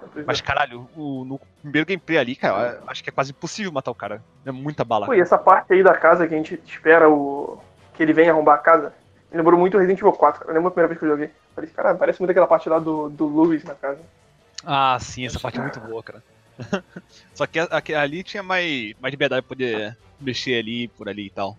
pois 0.00 0.16
é. 0.16 0.26
Mas 0.26 0.40
caralho, 0.40 0.90
o, 0.96 1.24
no 1.24 1.40
primeiro 1.62 1.86
gameplay 1.86 2.18
ali, 2.18 2.34
cara, 2.34 2.82
acho 2.88 3.04
que 3.04 3.10
é 3.10 3.12
quase 3.12 3.30
impossível 3.30 3.70
matar 3.70 3.92
o 3.92 3.94
cara. 3.94 4.20
É 4.44 4.50
muita 4.50 4.84
bala. 4.84 5.06
Pô, 5.06 5.14
e 5.14 5.20
essa 5.20 5.38
parte 5.38 5.72
aí 5.72 5.84
da 5.84 5.96
casa 5.96 6.26
que 6.26 6.34
a 6.34 6.36
gente 6.36 6.60
espera 6.66 7.08
o. 7.08 7.62
que 7.94 8.02
ele 8.02 8.12
vem 8.12 8.28
arrombar 8.28 8.56
a 8.56 8.58
casa, 8.58 8.92
me 9.30 9.36
lembrou 9.36 9.56
muito 9.56 9.76
o 9.76 9.78
Resident 9.78 10.00
Evil 10.00 10.12
4, 10.12 10.40
cara. 10.40 10.50
Eu 10.50 10.54
lembro 10.56 10.68
a 10.68 10.72
primeira 10.72 10.88
vez 10.88 10.98
que 10.98 11.04
eu 11.04 11.10
joguei. 11.10 11.30
Falei, 11.54 11.70
cara, 11.70 11.94
parece 11.94 12.18
muito 12.18 12.30
aquela 12.32 12.48
parte 12.48 12.68
lá 12.68 12.80
do, 12.80 13.08
do 13.08 13.28
Louis 13.28 13.62
na 13.62 13.76
casa. 13.76 14.00
Ah, 14.66 14.98
sim, 15.00 15.24
essa 15.24 15.38
parte 15.38 15.60
é 15.60 15.62
muito 15.62 15.78
boa, 15.78 16.02
cara. 16.02 16.20
Só 17.32 17.46
que 17.46 17.94
ali 17.94 18.24
tinha 18.24 18.42
mais, 18.42 18.92
mais 19.00 19.12
liberdade 19.12 19.42
pra 19.42 19.50
poder 19.50 19.96
mexer 20.20 20.58
ali, 20.58 20.88
por 20.88 21.08
ali 21.08 21.26
e 21.26 21.30
tal. 21.30 21.56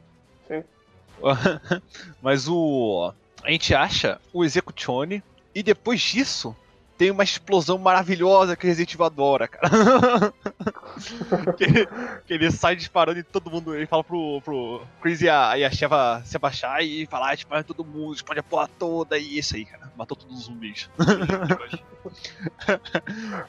Mas 2.21 2.47
o. 2.47 3.13
A 3.43 3.51
gente 3.51 3.73
acha 3.73 4.19
o 4.33 4.43
Executione 4.43 5.23
e 5.55 5.63
depois 5.63 6.01
disso 6.01 6.55
tem 6.99 7.09
uma 7.11 7.23
explosão 7.23 7.77
maravilhosa 7.77 8.57
que 8.57 8.65
o 8.65 8.67
Resident 8.67 8.93
Evil 8.93 9.05
adora, 9.05 9.47
cara. 9.47 9.69
que, 11.55 11.63
ele, 11.63 11.87
que 12.27 12.33
ele 12.33 12.51
sai 12.51 12.75
disparando 12.75 13.17
em 13.17 13.23
todo 13.23 13.49
mundo. 13.49 13.73
Ele 13.73 13.85
fala 13.85 14.03
pro, 14.03 14.41
pro 14.43 14.81
Chris 15.01 15.21
e 15.21 15.29
a, 15.29 15.57
e 15.57 15.63
a 15.63 15.71
Sheva 15.71 16.21
se 16.25 16.35
abaixar 16.35 16.83
e 16.83 17.05
falar, 17.05 17.35
dispara 17.35 17.61
em 17.61 17.63
todo 17.63 17.85
mundo, 17.85 18.13
explode 18.13 18.41
a 18.41 18.43
porra 18.43 18.69
toda 18.77 19.17
e 19.17 19.37
isso 19.37 19.55
aí, 19.55 19.63
cara. 19.63 19.89
Matou 19.97 20.17
todos 20.17 20.39
os 20.39 20.43
zumbis. 20.43 20.89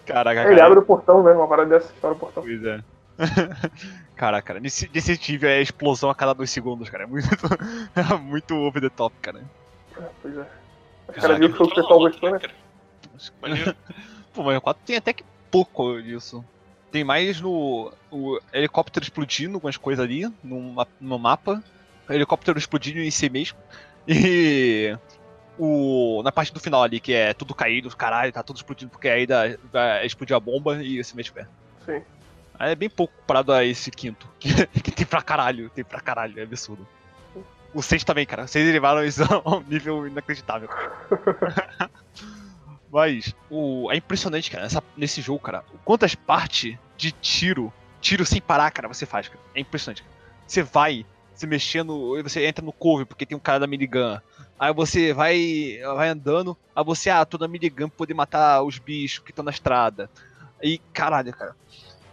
Caraca, 0.06 0.42
Aí 0.42 0.46
ele 0.46 0.54
cara. 0.54 0.66
abre 0.66 0.78
o 0.78 0.82
portão, 0.82 1.24
né? 1.24 1.32
Uma 1.32 1.48
parada 1.48 1.70
dessa, 1.70 1.92
estoura 1.92 2.14
o 2.14 2.18
portão. 2.20 2.44
Pois 2.44 2.64
é. 2.64 2.80
Caraca, 4.20 4.48
cara, 4.48 4.60
nesse, 4.60 4.90
nesse 4.92 5.18
nível 5.32 5.48
é 5.48 5.62
explosão 5.62 6.10
a 6.10 6.14
cada 6.14 6.34
dois 6.34 6.50
segundos, 6.50 6.90
cara. 6.90 7.04
É 7.04 7.06
muito, 7.06 7.26
é 7.96 8.14
muito 8.20 8.54
over 8.54 8.82
the 8.82 8.90
top, 8.90 9.16
cara. 9.22 9.40
Pois 10.20 10.36
é. 10.36 10.46
Os 11.08 11.14
caras 11.14 11.38
viram 11.38 11.54
que 11.54 11.62
o 11.62 11.74
pessoal 11.74 11.98
gostou, 12.00 12.30
né? 12.30 12.38
Maneiro. 13.40 13.74
Pô, 14.34 14.42
Mario 14.42 14.60
4 14.60 14.82
tem 14.84 14.96
até 14.96 15.14
que 15.14 15.24
pouco 15.50 16.02
disso. 16.02 16.44
Tem 16.92 17.02
mais 17.02 17.40
no 17.40 17.94
o 18.10 18.38
helicóptero 18.52 19.02
explodindo, 19.02 19.54
algumas 19.54 19.78
coisas 19.78 20.04
ali, 20.04 20.30
no, 20.44 20.86
no 21.00 21.18
mapa. 21.18 21.64
O 22.06 22.12
helicóptero 22.12 22.58
explodindo 22.58 22.98
em 22.98 23.10
si 23.10 23.30
mesmo. 23.30 23.56
E 24.06 24.94
o, 25.58 26.20
na 26.22 26.30
parte 26.30 26.52
do 26.52 26.60
final 26.60 26.82
ali, 26.82 27.00
que 27.00 27.14
é 27.14 27.32
tudo 27.32 27.54
caído, 27.54 27.88
caralho, 27.96 28.30
tá 28.34 28.42
tudo 28.42 28.56
explodindo, 28.56 28.90
porque 28.90 29.08
aí 29.08 29.26
dá, 29.26 29.44
vai 29.72 30.04
explodir 30.04 30.36
a 30.36 30.40
bomba 30.40 30.84
e 30.84 31.02
você 31.02 31.16
mexe 31.16 31.30
o 31.30 31.32
pé. 31.32 31.46
Sim. 31.86 32.02
É 32.60 32.74
bem 32.74 32.90
pouco 32.90 33.14
comparado 33.20 33.52
a 33.52 33.64
esse 33.64 33.90
quinto, 33.90 34.28
que, 34.38 34.66
que 34.82 34.90
tem 34.92 35.06
pra 35.06 35.22
caralho, 35.22 35.70
tem 35.70 35.84
pra 35.84 36.00
caralho, 36.00 36.38
é 36.38 36.42
absurdo. 36.42 36.86
O 37.72 37.82
6 37.82 38.02
também, 38.04 38.26
cara. 38.26 38.46
Vocês 38.46 38.70
levaram 38.72 39.04
isso 39.04 39.22
a 39.24 39.56
um 39.56 39.60
nível 39.62 40.06
inacreditável. 40.06 40.68
Mas 42.92 43.34
o, 43.48 43.90
é 43.92 43.96
impressionante, 43.96 44.50
cara, 44.50 44.64
nessa- 44.64 44.82
nesse 44.96 45.20
jogo, 45.22 45.38
cara. 45.40 45.64
Quantas 45.84 46.14
partes 46.14 46.76
de 46.96 47.12
tiro, 47.12 47.72
tiro 48.00 48.26
sem 48.26 48.40
parar, 48.40 48.70
cara, 48.72 48.88
você 48.88 49.06
faz, 49.06 49.28
cara. 49.28 49.40
É 49.54 49.60
impressionante. 49.60 50.02
Cara. 50.02 50.14
Você 50.46 50.62
vai 50.62 51.06
se 51.34 51.46
mexendo, 51.46 52.20
você 52.22 52.44
entra 52.44 52.64
no 52.64 52.72
couve 52.72 53.04
porque 53.04 53.24
tem 53.24 53.36
um 53.36 53.40
cara 53.40 53.60
da 53.60 53.66
minigun. 53.66 54.18
Aí 54.58 54.74
você 54.74 55.12
vai, 55.14 55.78
vai 55.94 56.08
andando, 56.08 56.56
aí 56.74 56.84
você, 56.84 57.08
ah, 57.08 57.24
tô 57.24 57.38
na 57.38 57.48
minigun 57.48 57.88
pra 57.88 57.96
poder 57.98 58.14
matar 58.14 58.62
os 58.62 58.78
bichos 58.78 59.20
que 59.20 59.30
estão 59.30 59.44
na 59.44 59.52
estrada. 59.52 60.10
Aí, 60.62 60.78
caralho, 60.92 61.32
cara. 61.32 61.56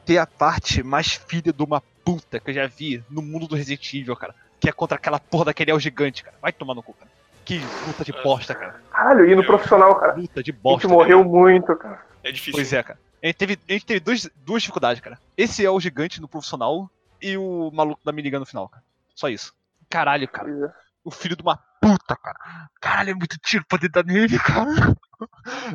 Tem 0.07 0.17
a 0.17 0.25
parte 0.25 0.81
mais 0.81 1.11
filha 1.13 1.53
de 1.53 1.63
uma 1.63 1.81
puta 2.03 2.39
que 2.39 2.49
eu 2.49 2.53
já 2.55 2.65
vi 2.65 3.03
no 3.09 3.21
mundo 3.21 3.45
do 3.47 3.55
Resident 3.55 3.93
Evil, 3.93 4.15
cara. 4.15 4.33
Que 4.59 4.69
é 4.69 4.71
contra 4.71 4.95
aquela 4.97 5.19
porra 5.19 5.45
daquele 5.45 5.69
El 5.71 5.79
gigante, 5.79 6.23
cara. 6.23 6.35
Vai 6.41 6.51
tomar 6.53 6.73
no 6.73 6.81
cu, 6.81 6.93
cara. 6.93 7.11
Que 7.43 7.59
luta 7.85 8.03
de 8.03 8.11
bosta, 8.23 8.55
cara. 8.55 8.81
Caralho, 8.89 9.29
e 9.29 9.35
no 9.35 9.45
profissional, 9.45 9.93
cara. 9.99 10.15
Luta 10.15 10.41
de 10.41 10.51
A 10.51 10.53
gente 10.53 10.61
bosta. 10.63 10.87
morreu 10.87 11.23
muito, 11.23 11.75
cara. 11.75 12.01
É 12.23 12.31
difícil. 12.31 12.53
Pois 12.53 12.71
é, 12.73 12.81
cara. 12.81 12.97
A 13.21 13.27
gente 13.27 13.35
teve, 13.35 13.59
a 13.67 13.71
gente 13.73 13.85
teve 13.85 13.99
dois, 13.99 14.29
duas 14.37 14.61
dificuldades, 14.61 15.01
cara. 15.01 15.19
Esse 15.37 15.65
é 15.65 15.69
o 15.69 15.79
gigante 15.79 16.21
no 16.21 16.27
profissional 16.27 16.89
e 17.21 17.37
o 17.37 17.69
maluco 17.73 17.99
da 18.05 18.11
minigun 18.13 18.39
no 18.39 18.45
final, 18.45 18.69
cara. 18.69 18.83
Só 19.13 19.27
isso. 19.29 19.53
Caralho, 19.89 20.27
cara. 20.27 20.73
O 21.07 21.11
filho 21.11 21.37
de 21.37 21.41
uma 21.41 21.57
puta, 21.79 22.17
cara. 22.17 22.69
Caralho, 22.81 23.11
é 23.11 23.13
muito 23.13 23.37
tiro 23.37 23.63
pra 23.65 23.77
dentro 23.77 24.03
da 24.03 24.11
nele, 24.11 24.37
cara. 24.43 24.93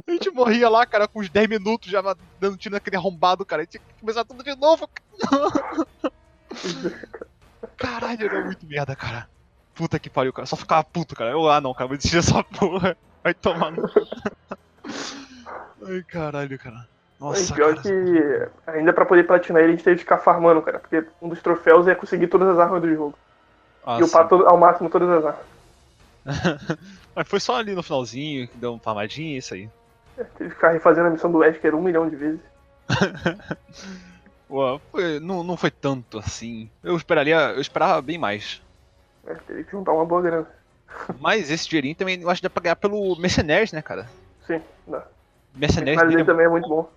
A 0.06 0.10
gente 0.10 0.30
morria 0.30 0.68
lá, 0.68 0.84
cara, 0.84 1.08
com 1.08 1.20
uns 1.20 1.30
10 1.30 1.48
minutos 1.48 1.90
já 1.90 2.02
dando 2.38 2.58
tiro 2.58 2.74
naquele 2.74 2.96
arrombado, 2.96 3.42
cara. 3.46 3.62
A 3.62 3.64
gente 3.64 3.78
tinha 3.78 3.82
que 3.82 4.00
começar 4.00 4.26
tudo 4.26 4.44
de 4.44 4.54
novo, 4.54 4.86
cara. 4.86 6.12
Caralho, 7.78 8.26
era 8.26 8.44
muito 8.44 8.66
merda, 8.66 8.94
cara. 8.94 9.26
Puta 9.74 9.98
que 9.98 10.10
pariu, 10.10 10.34
cara. 10.34 10.44
Só 10.44 10.54
ficava 10.54 10.84
puto, 10.84 11.16
cara. 11.16 11.30
Eu, 11.30 11.48
ah, 11.48 11.62
não, 11.62 11.72
cara, 11.72 11.88
vou 11.88 11.96
desistir 11.96 12.16
dessa 12.16 12.44
porra. 12.60 12.94
Vai 13.24 13.32
tomar 13.32 13.72
no. 13.72 13.90
Ai, 15.86 16.02
caralho, 16.02 16.58
cara. 16.58 16.86
E 17.18 17.24
Nossa, 17.24 17.54
pior 17.54 17.74
cara. 17.76 17.82
que 17.88 18.50
ainda 18.66 18.92
pra 18.92 19.06
poder 19.06 19.26
platinar 19.26 19.62
ele, 19.62 19.72
a 19.72 19.76
gente 19.76 19.84
teve 19.84 19.96
que 19.96 20.02
ficar 20.02 20.18
farmando, 20.18 20.60
cara. 20.60 20.78
Porque 20.78 21.06
um 21.22 21.30
dos 21.30 21.40
troféus 21.40 21.88
é 21.88 21.94
conseguir 21.94 22.26
todas 22.26 22.50
as 22.50 22.58
armas 22.58 22.82
do 22.82 22.94
jogo. 22.94 23.18
Ah, 23.84 23.98
e 23.98 24.02
upar 24.04 24.28
todo- 24.28 24.46
ao 24.46 24.56
máximo 24.58 24.88
todas 24.90 25.08
as 25.10 25.24
armas. 25.24 25.46
Mas 27.14 27.28
foi 27.28 27.40
só 27.40 27.56
ali 27.56 27.74
no 27.74 27.82
finalzinho, 27.82 28.46
que 28.48 28.56
deu 28.56 28.72
uma 28.72 28.78
farmadinha 28.80 29.34
e 29.34 29.38
isso 29.38 29.54
aí. 29.54 29.68
Teve 30.16 30.50
que 30.50 30.54
ficar 30.54 30.70
refazendo 30.70 31.08
a 31.08 31.10
missão 31.10 31.30
do 31.32 31.38
Wesker 31.38 31.74
um 31.74 31.82
milhão 31.82 32.08
de 32.08 32.16
vezes. 32.16 32.40
Pô, 34.48 34.78
foi- 34.90 35.18
não, 35.20 35.42
não 35.42 35.56
foi 35.56 35.70
tanto 35.70 36.18
assim. 36.18 36.68
Eu 36.82 36.96
esperaria. 36.96 37.36
Eu 37.54 37.60
esperava 37.60 38.00
bem 38.02 38.18
mais. 38.18 38.60
É, 39.26 39.34
teve 39.34 39.64
que 39.64 39.72
juntar 39.72 39.92
uma 39.92 40.04
boa 40.04 40.20
grana. 40.22 40.46
Mas 41.18 41.50
esse 41.50 41.68
dinheirinho 41.68 41.94
também 41.94 42.20
eu 42.20 42.28
acho 42.28 42.40
que 42.40 42.46
dá 42.48 42.50
pra 42.50 42.62
ganhar 42.62 42.76
pelo 42.76 43.16
Mercenaries, 43.16 43.72
né, 43.72 43.80
cara? 43.80 44.08
Sim, 44.46 44.60
dá. 44.86 45.04
Mercenaries 45.54 46.00
dele 46.02 46.14
ele 46.16 46.24
também 46.24 46.46
é 46.46 46.48
muito 46.48 46.68
bom. 46.68 46.88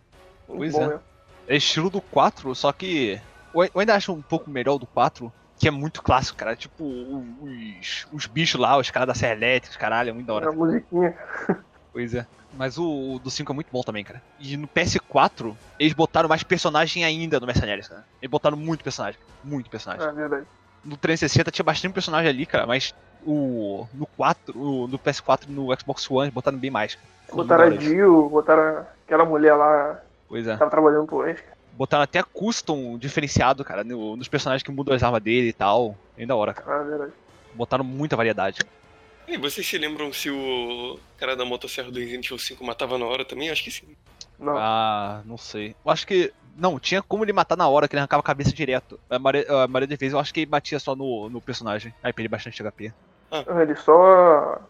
Muito 0.47 0.57
Pois 0.59 0.73
bom 0.73 0.81
é. 0.83 0.87
mesmo. 0.87 1.01
é 1.47 1.55
estilo 1.55 1.89
do 1.89 2.01
4, 2.01 2.53
só 2.55 2.71
que. 2.71 3.19
Eu 3.53 3.79
ainda 3.79 3.95
acho 3.95 4.11
um 4.11 4.21
pouco 4.21 4.49
melhor 4.49 4.75
o 4.75 4.79
do 4.79 4.85
4, 4.87 5.31
que 5.57 5.67
é 5.67 5.71
muito 5.71 6.01
clássico, 6.01 6.37
cara. 6.37 6.55
Tipo, 6.55 6.83
os, 7.41 8.07
os 8.11 8.25
bichos 8.25 8.59
lá, 8.59 8.77
os 8.77 8.89
caras 8.89 9.07
da 9.07 9.15
Serra 9.15 9.33
Elétrica, 9.33 9.77
caralho, 9.77 10.09
é 10.09 10.13
muito 10.13 10.27
da 10.27 10.33
hora. 10.33 10.49
A 10.49 10.51
musiquinha. 10.51 11.15
Pois 11.91 12.13
é. 12.13 12.25
Mas 12.57 12.77
o, 12.77 13.15
o 13.15 13.19
do 13.19 13.29
5 13.29 13.51
é 13.51 13.55
muito 13.55 13.67
bom 13.71 13.81
também, 13.81 14.03
cara. 14.03 14.21
E 14.39 14.55
no 14.55 14.67
PS4, 14.67 15.55
eles 15.79 15.93
botaram 15.93 16.29
mais 16.29 16.43
personagem 16.43 17.03
ainda 17.03 17.39
no 17.39 17.45
Mercenaries, 17.45 17.87
cara. 17.87 18.05
Eles 18.21 18.31
botaram 18.31 18.55
muito 18.57 18.83
personagem. 18.83 19.19
Muito 19.43 19.69
personagem. 19.69 20.07
É 20.07 20.11
verdade. 20.11 20.45
No 20.83 20.95
360 20.95 21.51
tinha 21.51 21.63
bastante 21.63 21.93
personagem 21.93 22.29
ali, 22.29 22.45
cara, 22.45 22.65
mas 22.65 22.93
o 23.25 23.87
no 23.93 24.05
4, 24.05 24.57
o, 24.57 24.87
no 24.87 24.99
PS4 24.99 25.47
e 25.49 25.51
no 25.51 25.67
Xbox 25.77 26.09
One 26.09 26.25
eles 26.25 26.33
botaram 26.33 26.57
bem 26.57 26.69
mais. 26.69 26.95
cara. 26.95 27.07
Botaram 27.33 27.63
a. 27.63 27.71
Jill, 27.71 28.29
botaram 28.29 28.85
aquela 29.05 29.25
mulher 29.25 29.55
lá 29.55 29.99
Pois 30.27 30.47
é. 30.47 30.53
que 30.53 30.59
tava 30.59 30.71
trabalhando 30.71 31.07
pro 31.07 31.17
Wesker. 31.17 31.53
Botaram 31.75 32.03
até 32.03 32.23
custom 32.23 32.97
diferenciado, 32.97 33.63
cara, 33.65 33.83
no- 33.83 34.15
nos 34.15 34.27
personagens 34.27 34.63
que 34.63 34.71
mudam 34.71 34.95
as 34.95 35.03
armas 35.03 35.21
dele 35.21 35.49
e 35.49 35.53
tal. 35.53 35.95
Bem 36.15 36.25
da 36.25 36.35
hora, 36.35 36.53
cara. 36.53 36.79
Ah, 36.79 36.83
verdade. 36.83 37.11
Botaram 37.53 37.83
muita 37.83 38.15
variedade. 38.15 38.59
E 39.27 39.37
vocês 39.37 39.65
se 39.67 39.77
lembram 39.77 40.13
se 40.13 40.29
o 40.29 40.99
cara 41.17 41.35
da 41.35 41.43
motosserra 41.43 41.91
do 41.91 41.99
Resident 41.99 42.25
Evil 42.25 42.37
5 42.37 42.63
matava 42.63 42.97
na 42.97 43.05
hora 43.05 43.25
também? 43.25 43.49
Acho 43.49 43.63
que 43.63 43.71
sim. 43.71 43.95
Não. 44.39 44.55
Ah, 44.57 45.21
não 45.25 45.37
sei. 45.37 45.75
Eu 45.85 45.91
acho 45.91 46.05
que. 46.05 46.31
Não, 46.57 46.79
tinha 46.79 47.01
como 47.01 47.25
ele 47.25 47.33
matar 47.33 47.57
na 47.57 47.67
hora, 47.67 47.87
que 47.87 47.95
ele 47.95 47.99
arrancava 47.99 48.21
a 48.21 48.23
cabeça 48.23 48.53
direto. 48.53 48.97
A 49.09 49.19
maioria, 49.19 49.51
a 49.63 49.67
maioria 49.67 49.87
das 49.87 49.97
vezes 49.99 50.13
eu 50.13 50.19
acho 50.19 50.33
que 50.33 50.41
ele 50.41 50.45
batia 50.45 50.79
só 50.79 50.95
no, 50.95 51.29
no 51.29 51.41
personagem. 51.41 51.93
Aí 52.01 52.13
perdeu 52.13 52.29
bastante 52.29 52.61
HP. 52.63 52.93
Ah, 53.31 53.43
Ele 53.61 53.75
só. 53.75 54.61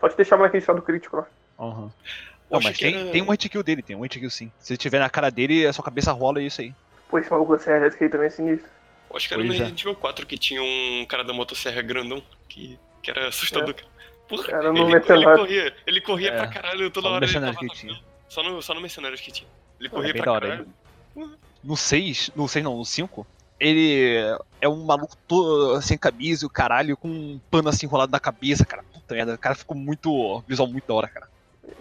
Só 0.00 0.08
te 0.08 0.16
deixava 0.16 0.42
naquele 0.42 0.60
estado 0.60 0.82
crítico 0.82 1.16
lá. 1.16 1.26
Aham. 1.58 1.84
Eu 1.84 2.29
Não, 2.50 2.60
mas 2.60 2.78
tem, 2.78 2.94
era- 2.94 3.10
tem 3.10 3.22
um 3.22 3.30
hit 3.30 3.48
kill 3.48 3.62
dele, 3.62 3.82
tem 3.82 3.94
um 3.96 4.00
hit 4.00 4.18
kill 4.18 4.30
sim. 4.30 4.50
Se 4.58 4.72
ele 4.72 4.78
tiver 4.78 4.98
na 4.98 5.08
cara 5.10 5.30
dele, 5.30 5.66
a 5.66 5.72
sua 5.72 5.84
cabeça 5.84 6.12
rola 6.12 6.40
e 6.40 6.44
é 6.44 6.46
isso 6.48 6.60
aí. 6.60 6.74
Pô, 7.08 7.18
esse 7.18 7.30
maluco 7.30 7.56
da 7.56 7.62
Serra 7.62 7.78
Elétrica 7.78 8.04
aí 8.04 8.10
também 8.10 8.26
é 8.26 8.30
sinistro. 8.30 8.68
Eu 9.10 9.16
acho 9.16 9.26
que 9.28 9.34
era 9.34 9.42
no 9.42 9.48
é. 9.48 9.52
Resident 9.52 9.80
Evil 9.80 9.94
4 9.96 10.26
que 10.26 10.38
tinha 10.38 10.62
um 10.62 11.04
cara 11.08 11.24
da 11.24 11.32
motosserra 11.32 11.82
grandão 11.82 12.22
que, 12.48 12.78
que 13.02 13.10
era 13.10 13.28
assustador. 13.28 13.74
cara. 13.74 13.88
Porra, 14.28 14.52
Era 14.52 14.72
no 14.72 14.78
ele, 14.88 14.94
ele 14.94 15.24
corria, 15.36 15.74
ele 15.86 16.00
corria 16.00 16.28
É, 16.30 16.36
pra 16.36 16.46
caralho 16.46 16.88
toda 16.90 17.04
só 17.04 17.10
no 17.10 17.16
hora. 17.16 17.24
Ele 17.24 17.68
que 17.68 17.76
tinha. 17.76 18.00
Só 18.28 18.42
no, 18.44 18.62
só 18.62 18.72
no 18.74 18.80
Mercenários 18.80 19.20
que 19.20 19.32
tinha. 19.32 19.48
Ele 19.80 19.88
É 19.88 19.90
corria 19.90 20.12
bem 20.12 20.22
pra 20.22 20.32
caralho. 20.34 20.68
No 21.64 21.76
6, 21.76 22.30
no 22.36 22.48
6 22.48 22.64
não, 22.64 22.76
no 22.76 22.84
5, 22.84 23.26
ele 23.58 24.14
é 24.60 24.68
um 24.68 24.84
maluco 24.84 25.16
todo 25.26 25.82
sem 25.82 25.98
camisa 25.98 26.44
e 26.44 26.46
o 26.46 26.50
caralho 26.50 26.96
com 26.96 27.08
um 27.08 27.40
pano 27.50 27.68
assim 27.68 27.86
enrolado 27.86 28.12
na 28.12 28.20
cabeça, 28.20 28.64
cara. 28.64 28.84
Puta 28.84 29.14
merda, 29.14 29.34
o 29.34 29.38
cara 29.38 29.56
ficou 29.56 29.76
muito. 29.76 30.42
visual 30.46 30.68
muito 30.68 30.86
da 30.86 30.94
hora, 30.94 31.08
cara. 31.08 31.19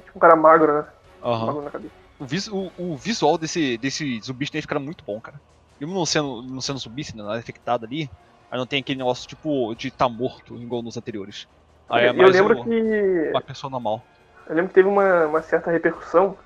Tipo 0.10 0.18
um 0.18 0.22
cara 0.22 0.36
magro, 0.36 0.74
né? 0.82 0.88
Aham. 1.24 1.46
Magro 1.46 1.62
na 1.64 1.72
cabeça. 1.72 1.94
O, 2.20 2.26
vis- 2.26 2.48
o- 2.48 2.72
o 2.78 2.98
visual 2.98 3.38
desse, 3.38 3.78
desse 3.78 4.20
zumbi 4.22 4.50
tem 4.50 4.62
ficar 4.62 4.80
muito 4.80 5.06
bom, 5.06 5.22
cara. 5.22 5.40
Mesmo 5.80 5.94
não 5.94 6.06
sendo, 6.06 6.42
não 6.44 6.60
sendo 6.60 6.80
zumbi, 6.80 7.04
sendo 7.04 7.24
nada 7.24 7.40
infectado 7.40 7.86
ali, 7.86 8.10
aí 8.52 8.58
não 8.58 8.68
tem 8.68 8.82
aquele 8.82 8.98
negócio 8.98 9.28
tipo 9.28 9.74
de 9.76 9.92
tá 9.92 10.10
morto, 10.10 10.58
igual 10.58 10.82
nos 10.82 10.98
anteriores. 10.98 11.48
Aí 11.90 12.06
é 12.06 12.10
eu 12.10 12.14
mais 12.16 12.36
lembro 12.36 12.60
o- 12.60 12.64
que. 12.64 13.30
uma 13.32 13.42
pessoa 13.42 13.70
normal. 13.72 14.06
Eu 14.48 14.56
lembro 14.56 14.70
que 14.70 14.76
teve 14.76 14.90
uma, 14.90 15.28
uma 15.28 15.42
certa 15.42 15.72
repercussão 15.72 16.38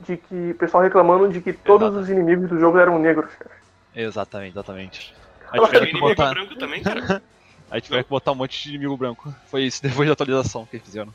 de 0.00 0.16
que 0.16 0.50
o 0.50 0.54
pessoal 0.56 0.82
reclamando 0.82 1.28
de 1.28 1.40
que 1.40 1.52
todos 1.52 1.88
Exato. 1.88 2.00
os 2.00 2.10
inimigos 2.10 2.48
do 2.48 2.58
jogo 2.58 2.78
eram 2.78 2.98
negros, 2.98 3.32
cara. 3.36 3.54
Exatamente, 3.94 4.52
exatamente. 4.54 5.14
Aí 5.52 5.60
tiveram 5.60 5.84
que 5.84 5.90
inimigo 5.90 6.08
botar, 6.08 6.30
branco 6.34 6.56
também, 6.56 6.82
cara. 6.82 7.22
aí 7.70 7.80
tiveram 7.80 8.02
que 8.02 8.10
botar 8.10 8.32
um 8.32 8.36
monte 8.36 8.62
de 8.62 8.70
inimigo 8.70 8.96
branco. 8.96 9.32
Foi 9.50 9.64
isso 9.64 9.82
depois 9.86 10.08
da 10.08 10.14
atualização 10.14 10.66
que 10.66 10.76
eles 10.76 10.86
fizeram. 10.86 11.14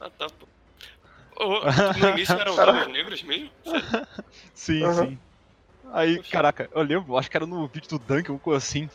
Ah, 0.00 0.10
tá, 0.10 0.26
pô. 0.28 0.46
No 1.38 2.08
início 2.10 2.34
eram 2.38 2.54
todos 2.56 2.86
negros 2.88 3.22
mesmo? 3.22 3.50
Sério? 3.64 4.08
Sim, 4.54 4.84
Aham. 4.84 5.06
sim. 5.06 5.18
Aí, 5.92 6.16
Poxa. 6.16 6.30
caraca, 6.32 6.68
eu 6.74 6.82
lembro, 6.82 7.16
acho 7.16 7.30
que 7.30 7.36
era 7.36 7.46
no 7.46 7.66
vídeo 7.68 7.88
do 7.90 7.98
Dunk, 7.98 8.30
uma 8.30 8.38
coisa 8.40 8.58
assim. 8.58 8.88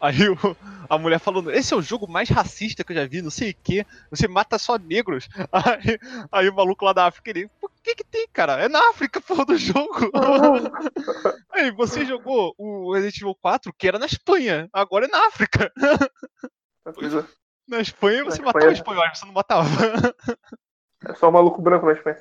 Aí 0.00 0.28
o- 0.28 0.56
a 0.90 0.98
mulher 0.98 1.20
falando, 1.20 1.52
esse 1.52 1.72
é 1.72 1.76
o 1.76 1.82
jogo 1.82 2.10
mais 2.10 2.28
racista 2.28 2.82
que 2.82 2.90
eu 2.92 2.96
já 2.96 3.06
vi, 3.06 3.22
não 3.22 3.30
sei 3.30 3.50
o 3.52 3.56
que, 3.62 3.86
você 4.10 4.26
mata 4.26 4.58
só 4.58 4.76
negros. 4.76 5.28
Aí, 5.52 5.98
aí 6.32 6.48
o 6.48 6.54
maluco 6.56 6.84
lá 6.84 6.92
da 6.92 7.06
África, 7.06 7.30
ele, 7.30 7.48
por 7.60 7.70
que 7.82 7.94
que 7.94 8.02
tem, 8.04 8.26
cara? 8.32 8.54
É 8.60 8.68
na 8.68 8.80
África, 8.90 9.20
porra, 9.22 9.44
do 9.44 9.56
jogo. 9.56 10.10
aí, 11.52 11.70
você 11.70 12.04
jogou 12.04 12.52
o 12.58 12.92
Resident 12.92 13.18
Evil 13.18 13.36
4, 13.40 13.72
que 13.78 13.86
era 13.86 13.98
na 13.98 14.06
Espanha, 14.06 14.68
agora 14.72 15.04
é 15.04 15.08
na 15.08 15.28
África. 15.28 15.72
Uma 16.84 16.94
coisa- 16.94 17.28
Na 17.68 17.80
Espanha 17.80 18.24
você 18.24 18.40
Na 18.40 18.46
matava 18.46 18.72
Espanha. 18.72 18.72
espanhóis, 18.72 19.18
você 19.18 19.24
não 19.26 19.32
matava. 19.32 19.68
É 21.08 21.14
só 21.14 21.30
maluco 21.30 21.60
branco 21.62 21.86
na 21.86 21.92
Espanha. 21.92 22.18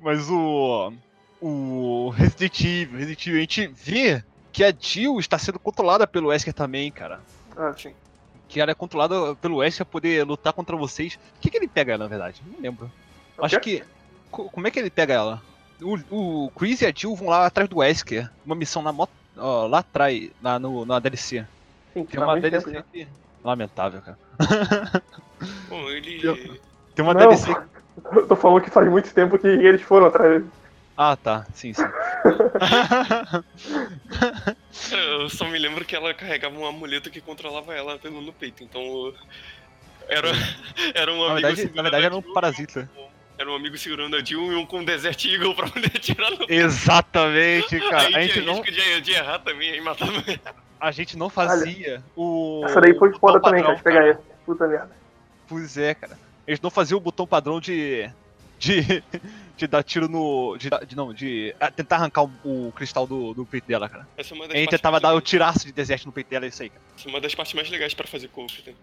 Mas 0.00 0.28
o. 0.30 0.92
O 1.40 2.10
Resident 2.10 2.60
Evil, 2.60 2.98
Resident 2.98 3.26
Evil, 3.26 3.38
a 3.38 3.40
gente 3.40 3.66
vê 3.66 4.24
que 4.52 4.62
a 4.62 4.72
Jill 4.78 5.18
está 5.18 5.36
sendo 5.38 5.58
controlada 5.58 6.06
pelo 6.06 6.28
Wesker 6.28 6.54
também, 6.54 6.90
cara. 6.92 7.20
Ah, 7.56 7.72
sim. 7.76 7.92
Que 8.48 8.60
ela 8.60 8.70
é 8.70 8.74
controlada 8.74 9.34
pelo 9.36 9.56
Wesker 9.56 9.84
pra 9.84 9.92
poder 9.92 10.24
lutar 10.24 10.52
contra 10.52 10.76
vocês. 10.76 11.14
O 11.36 11.40
que, 11.40 11.50
que 11.50 11.56
ele 11.56 11.66
pega 11.66 11.94
ela, 11.94 12.04
na 12.04 12.08
verdade? 12.08 12.40
Não 12.46 12.60
lembro. 12.60 12.90
O 13.38 13.44
Acho 13.44 13.58
quê? 13.60 13.80
que. 13.80 13.84
co- 14.30 14.48
Como 14.50 14.66
é 14.66 14.70
que 14.70 14.78
ele 14.78 14.90
pega 14.90 15.14
ela? 15.14 15.42
O, 15.80 16.44
o 16.46 16.50
Chris 16.52 16.80
e 16.82 16.86
a 16.86 16.92
Jill 16.94 17.16
vão 17.16 17.28
lá 17.28 17.46
atrás 17.46 17.68
do 17.68 17.78
Wesker. 17.78 18.30
Uma 18.46 18.54
missão 18.54 18.82
na 18.82 18.92
moto. 18.92 19.10
ó, 19.36 19.66
lá 19.66 19.78
atrás, 19.80 20.30
na, 20.40 20.58
no, 20.60 20.84
na 20.84 21.00
DLC. 21.00 21.44
Sim, 21.92 22.04
Tem 22.04 22.20
uma 22.20 22.34
tempo 22.34 22.50
DLC 22.50 22.72
já. 22.72 22.82
que. 22.82 23.08
Lamentável, 23.42 24.00
cara. 24.00 24.18
Bom, 25.68 25.88
ele. 25.90 26.20
Tem 26.94 27.04
uma 27.04 27.14
Não. 27.14 27.20
DLC. 27.20 27.50
Eu 28.14 28.26
tô 28.26 28.36
falando 28.36 28.62
que 28.62 28.70
faz 28.70 28.88
muito 28.88 29.12
tempo 29.12 29.38
que 29.38 29.46
eles 29.46 29.82
foram 29.82 30.06
atrás 30.06 30.32
dele. 30.32 30.46
Ah, 30.96 31.16
tá. 31.16 31.46
Sim, 31.54 31.72
sim. 31.72 31.82
Eu 34.92 35.28
só 35.30 35.48
me 35.48 35.58
lembro 35.58 35.84
que 35.84 35.96
ela 35.96 36.14
carregava 36.14 36.56
um 36.56 36.66
amuleto 36.66 37.10
que 37.10 37.20
controlava 37.20 37.74
ela 37.74 37.98
pelo 37.98 38.20
no 38.20 38.32
peito, 38.32 38.62
então. 38.62 39.12
Era, 40.08 40.28
era 40.94 41.12
um 41.12 41.18
na 41.18 41.32
amigo 41.32 41.34
verdade, 41.34 41.56
segurando 41.56 41.76
na 41.76 41.82
verdade 41.82 42.04
era 42.04 42.16
um 42.16 42.22
parasita. 42.22 42.90
Era 43.38 43.50
um 43.50 43.54
amigo 43.54 43.78
segurando 43.78 44.16
a 44.16 44.22
Jill 44.22 44.52
e 44.52 44.54
um 44.54 44.66
com 44.66 44.80
um 44.80 44.84
Desert 44.84 45.24
Eagle 45.24 45.54
pra 45.54 45.68
poder 45.68 45.86
atirar 45.86 46.30
no. 46.30 46.44
Exatamente, 46.48 47.80
cara. 47.80 48.08
aí 48.08 48.14
A 48.14 48.20
gente 48.22 48.32
tinha 48.34 48.44
não. 48.44 48.60
risco 48.60 48.70
de, 48.70 49.00
de 49.00 49.12
errar 49.12 49.38
também, 49.38 49.70
aí 49.70 49.80
matava. 49.80 50.12
A 50.78 50.90
gente 50.90 51.16
não 51.16 51.30
fazia 51.30 52.02
o. 52.14 52.62
Essa 52.66 52.80
daí 52.80 52.94
foi 52.98 53.12
foda 53.18 53.40
também, 53.40 53.62
cara, 53.62 53.74
de 53.74 53.82
pegar 53.82 54.06
essa. 54.06 54.20
Puta 54.44 54.68
merda. 54.68 54.90
Pois 55.48 55.78
é, 55.78 55.94
cara. 55.94 56.18
Eles 56.46 56.60
não 56.60 56.70
faziam 56.70 56.98
o 56.98 57.00
botão 57.00 57.26
padrão 57.26 57.60
de. 57.60 58.10
de. 58.58 59.02
de 59.56 59.66
dar 59.68 59.82
tiro 59.84 60.08
no. 60.08 60.56
de, 60.58 60.68
dar- 60.70 60.84
de- 60.84 60.96
não, 60.96 61.12
de 61.14 61.54
ah, 61.60 61.70
tentar 61.70 61.96
arrancar 61.96 62.22
o, 62.24 62.30
o 62.44 62.72
cristal 62.74 63.06
do, 63.06 63.32
do 63.34 63.44
peito 63.46 63.66
dela, 63.68 63.88
cara. 63.88 64.08
Essa 64.16 64.34
é 64.34 64.36
uma 64.36 64.44
das 64.46 64.54
A 64.54 64.58
gente 64.58 64.66
partes 64.66 64.80
tentava 64.80 64.98
dar 65.00 65.14
o 65.14 65.20
tiraço 65.20 65.64
de 65.66 65.72
deserto 65.72 66.06
no 66.06 66.12
peito 66.12 66.28
dela, 66.30 66.44
é 66.46 66.48
isso 66.48 66.62
aí, 66.62 66.70
cara. 66.70 66.82
Essa 66.98 67.08
é 67.08 67.10
uma 67.10 67.20
das 67.20 67.34
partes 67.34 67.54
mais 67.54 67.70
legais 67.70 67.94
pra 67.94 68.06
fazer 68.06 68.28
coach, 68.28 68.64
né? 68.66 68.74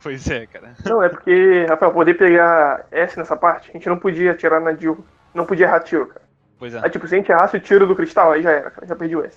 Pois 0.00 0.28
é, 0.30 0.46
cara. 0.46 0.74
Não, 0.86 1.02
é 1.02 1.08
porque, 1.08 1.66
Rafael, 1.68 1.92
poder 1.92 2.14
pegar 2.14 2.86
S 2.92 3.18
nessa 3.18 3.36
parte, 3.36 3.70
a 3.70 3.72
gente 3.72 3.88
não 3.88 3.98
podia 3.98 4.30
atirar 4.30 4.60
na 4.60 4.72
Jill. 4.76 5.04
Não 5.34 5.44
podia 5.44 5.66
errar 5.66 5.80
tiro, 5.80 6.06
cara. 6.06 6.22
Pois 6.56 6.72
é. 6.74 6.80
Aí, 6.84 6.90
tipo, 6.90 7.08
se 7.08 7.14
a 7.14 7.18
gente 7.18 7.30
errasse 7.32 7.56
o 7.56 7.60
tiro 7.60 7.84
do 7.86 7.96
cristal, 7.96 8.30
aí 8.32 8.42
já 8.42 8.50
era, 8.52 8.70
cara. 8.70 8.86
Já 8.86 8.94
perdi 8.94 9.16
o 9.16 9.24
S. 9.24 9.36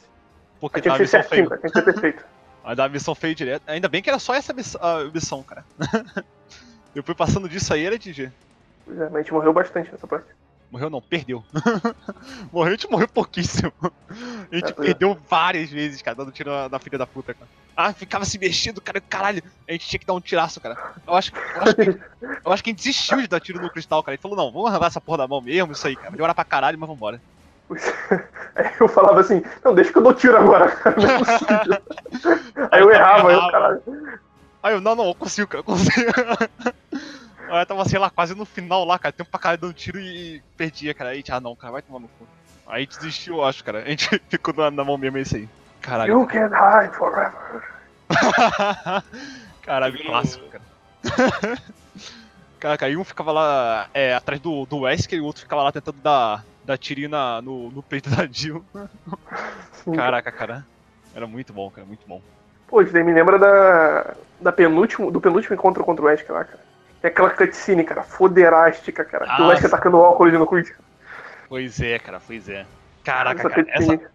Porque 0.59 0.77
Aí 0.77 0.81
tinha 0.83 0.91
tava 0.93 1.03
que 1.03 1.09
ser 1.09 1.17
missão 1.17 1.29
certinho, 1.29 1.47
feio. 1.47 1.49
cara. 1.49 1.61
Tinha 1.61 1.71
que 1.71 1.79
ser 1.79 1.93
perfeito. 1.93 2.25
Aí 2.63 2.75
dava 2.75 2.93
missão 2.93 3.15
feio 3.15 3.33
direto. 3.33 3.63
Ainda 3.65 3.89
bem 3.89 4.03
que 4.03 4.09
era 4.09 4.19
só 4.19 4.35
essa 4.35 4.53
miss- 4.53 4.75
a 4.79 5.05
missão, 5.11 5.41
cara. 5.41 5.65
Depois 6.93 7.17
passando 7.17 7.47
disso 7.47 7.73
aí 7.73 7.85
era 7.85 7.97
GG. 7.97 8.31
Pois 8.85 8.99
é, 8.99 9.03
mas 9.05 9.15
a 9.15 9.17
gente 9.21 9.33
morreu 9.33 9.53
bastante 9.53 9.91
nessa 9.91 10.07
parte. 10.07 10.27
Morreu 10.71 10.89
não, 10.89 11.01
perdeu. 11.01 11.43
morreu, 12.51 12.69
a 12.73 12.75
gente 12.77 12.89
morreu 12.89 13.07
pouquíssimo. 13.07 13.73
A 13.81 14.55
gente 14.55 14.67
É, 14.67 14.69
é. 14.69 14.73
perdeu 14.73 15.17
várias 15.29 15.69
vezes, 15.69 16.01
cara, 16.01 16.15
dando 16.15 16.31
tiro 16.31 16.49
na, 16.49 16.69
na 16.69 16.79
filha 16.79 16.97
da 16.97 17.05
puta, 17.05 17.33
cara. 17.33 17.49
Ah, 17.75 17.91
ficava 17.93 18.23
se 18.23 18.37
mexendo, 18.39 18.79
cara, 18.79 19.01
caralho. 19.01 19.43
A 19.67 19.71
gente 19.73 19.87
tinha 19.87 19.99
que 19.99 20.05
dar 20.05 20.13
um 20.13 20.21
tiraço, 20.21 20.61
cara. 20.61 20.77
Eu 21.05 21.13
acho, 21.13 21.31
eu 21.55 21.61
acho, 21.61 21.75
que, 21.75 21.81
eu 22.45 22.51
acho 22.53 22.63
que 22.63 22.69
a 22.69 22.71
gente 22.71 22.77
desistiu 22.77 23.21
de 23.21 23.27
dar 23.27 23.41
tiro 23.41 23.61
no 23.61 23.69
cristal, 23.69 24.01
cara. 24.01 24.13
Ele 24.15 24.21
falou, 24.21 24.37
não, 24.37 24.51
vamos 24.51 24.69
arrancar 24.69 24.87
essa 24.87 25.01
porra 25.01 25.19
da 25.19 25.27
mão 25.27 25.41
mesmo, 25.41 25.73
isso 25.73 25.85
aí, 25.87 25.95
cara. 25.95 26.09
Vai 26.09 26.17
demorar 26.17 26.33
pra 26.33 26.45
caralho, 26.45 26.77
mas 26.79 26.89
vambora. 26.89 27.21
É. 28.53 28.67
Aí 28.67 28.73
eu 28.81 28.87
falava 28.89 29.21
assim, 29.21 29.41
não, 29.63 29.73
deixa 29.73 29.93
que 29.93 29.97
eu 29.97 30.03
dou 30.03 30.13
tiro 30.13 30.35
agora, 30.35 30.69
cara. 30.69 30.95
Não 30.97 31.09
é 31.09 31.17
possível. 31.19 32.67
Aí 32.69 32.81
eu 32.81 32.91
errava, 32.91 33.29
aí 33.29 33.35
eu, 33.35 33.51
caralho. 33.51 33.81
Aí 34.63 34.73
eu, 34.73 34.81
não, 34.81 34.95
não, 34.95 35.07
eu 35.07 35.15
consigo, 35.15 35.47
cara, 35.47 35.59
eu 35.59 35.63
consigo. 35.63 35.91
Aí 37.49 37.61
eu 37.61 37.65
tava, 37.65 37.83
sei 37.85 37.99
lá, 37.99 38.09
quase 38.09 38.33
no 38.35 38.45
final 38.45 38.85
lá, 38.85 38.97
cara, 38.97 39.11
tempo 39.11 39.29
pra 39.29 39.39
caralho 39.39 39.61
dando 39.61 39.73
tiro 39.73 39.99
e 39.99 40.41
perdia, 40.55 40.93
cara. 40.93 41.09
Aí, 41.09 41.15
a 41.15 41.17
gente, 41.17 41.31
ah 41.31 41.39
não, 41.41 41.55
cara, 41.55 41.73
vai 41.73 41.81
tomar 41.81 41.99
no 41.99 42.07
cu. 42.07 42.27
Aí 42.65 42.77
a 42.77 42.79
gente 42.79 42.97
desistiu, 42.97 43.37
eu 43.37 43.45
acho, 43.45 43.63
cara. 43.63 43.83
A 43.83 43.89
gente 43.89 44.07
ficou 44.29 44.53
na, 44.53 44.71
na 44.71 44.83
mão 44.83 44.97
mesmo, 44.97 45.17
isso 45.17 45.35
aí. 45.35 45.49
Caralho. 45.81 46.13
You 46.13 46.27
can 46.27 46.47
hide 46.47 46.95
forever. 46.95 47.33
Caralho, 49.63 50.03
clássico, 50.05 50.45
cara. 50.49 50.63
Caraca, 52.59 52.85
aí 52.85 52.95
um 52.95 53.03
ficava 53.03 53.31
lá 53.31 53.89
é, 53.93 54.13
atrás 54.13 54.39
do, 54.39 54.65
do 54.67 54.81
Wesker 54.81 55.17
e 55.17 55.21
o 55.21 55.25
outro 55.25 55.41
ficava 55.41 55.63
lá 55.63 55.71
tentando 55.71 55.97
dar, 55.97 56.45
dar 56.63 56.77
tirinho 56.77 57.09
na, 57.09 57.41
no, 57.41 57.71
no 57.71 57.81
peito 57.81 58.09
da 58.09 58.27
Jill. 58.27 58.63
Caraca, 59.95 60.31
cara. 60.31 60.65
Era 61.13 61.25
muito 61.25 61.51
bom, 61.51 61.69
cara, 61.71 61.87
muito 61.87 62.07
bom. 62.07 62.21
Pô, 62.71 62.81
isso 62.81 62.91
daí 62.93 63.03
me 63.03 63.13
lembra 63.13 63.37
da, 63.37 64.15
da 64.39 64.51
penúltimo, 64.51 65.11
do 65.11 65.21
penúltimo 65.21 65.53
encontro 65.53 65.83
contra 65.83 66.01
o 66.03 66.07
Wesker 66.07 66.31
lá, 66.33 66.43
cara. 66.45 66.59
É 67.03 67.07
aquela 67.07 67.29
cutscene, 67.31 67.83
cara, 67.83 68.01
foderástica, 68.01 69.03
cara. 69.05 69.25
que 69.25 69.41
o 69.41 69.45
Ah, 69.45 69.47
Wesker 69.49 69.69
sim. 69.69 69.75
tacando 69.75 69.97
óculos 69.99 70.33
no 70.33 70.47
Quiz. 70.47 70.73
Pois 71.49 71.79
é, 71.81 71.99
cara, 71.99 72.19
pois 72.25 72.47
é. 72.49 72.65
Caraca, 73.03 73.39
Essa 73.41 73.49
cara, 73.49 73.63
cutscene. 73.65 73.93
essa, 73.95 74.11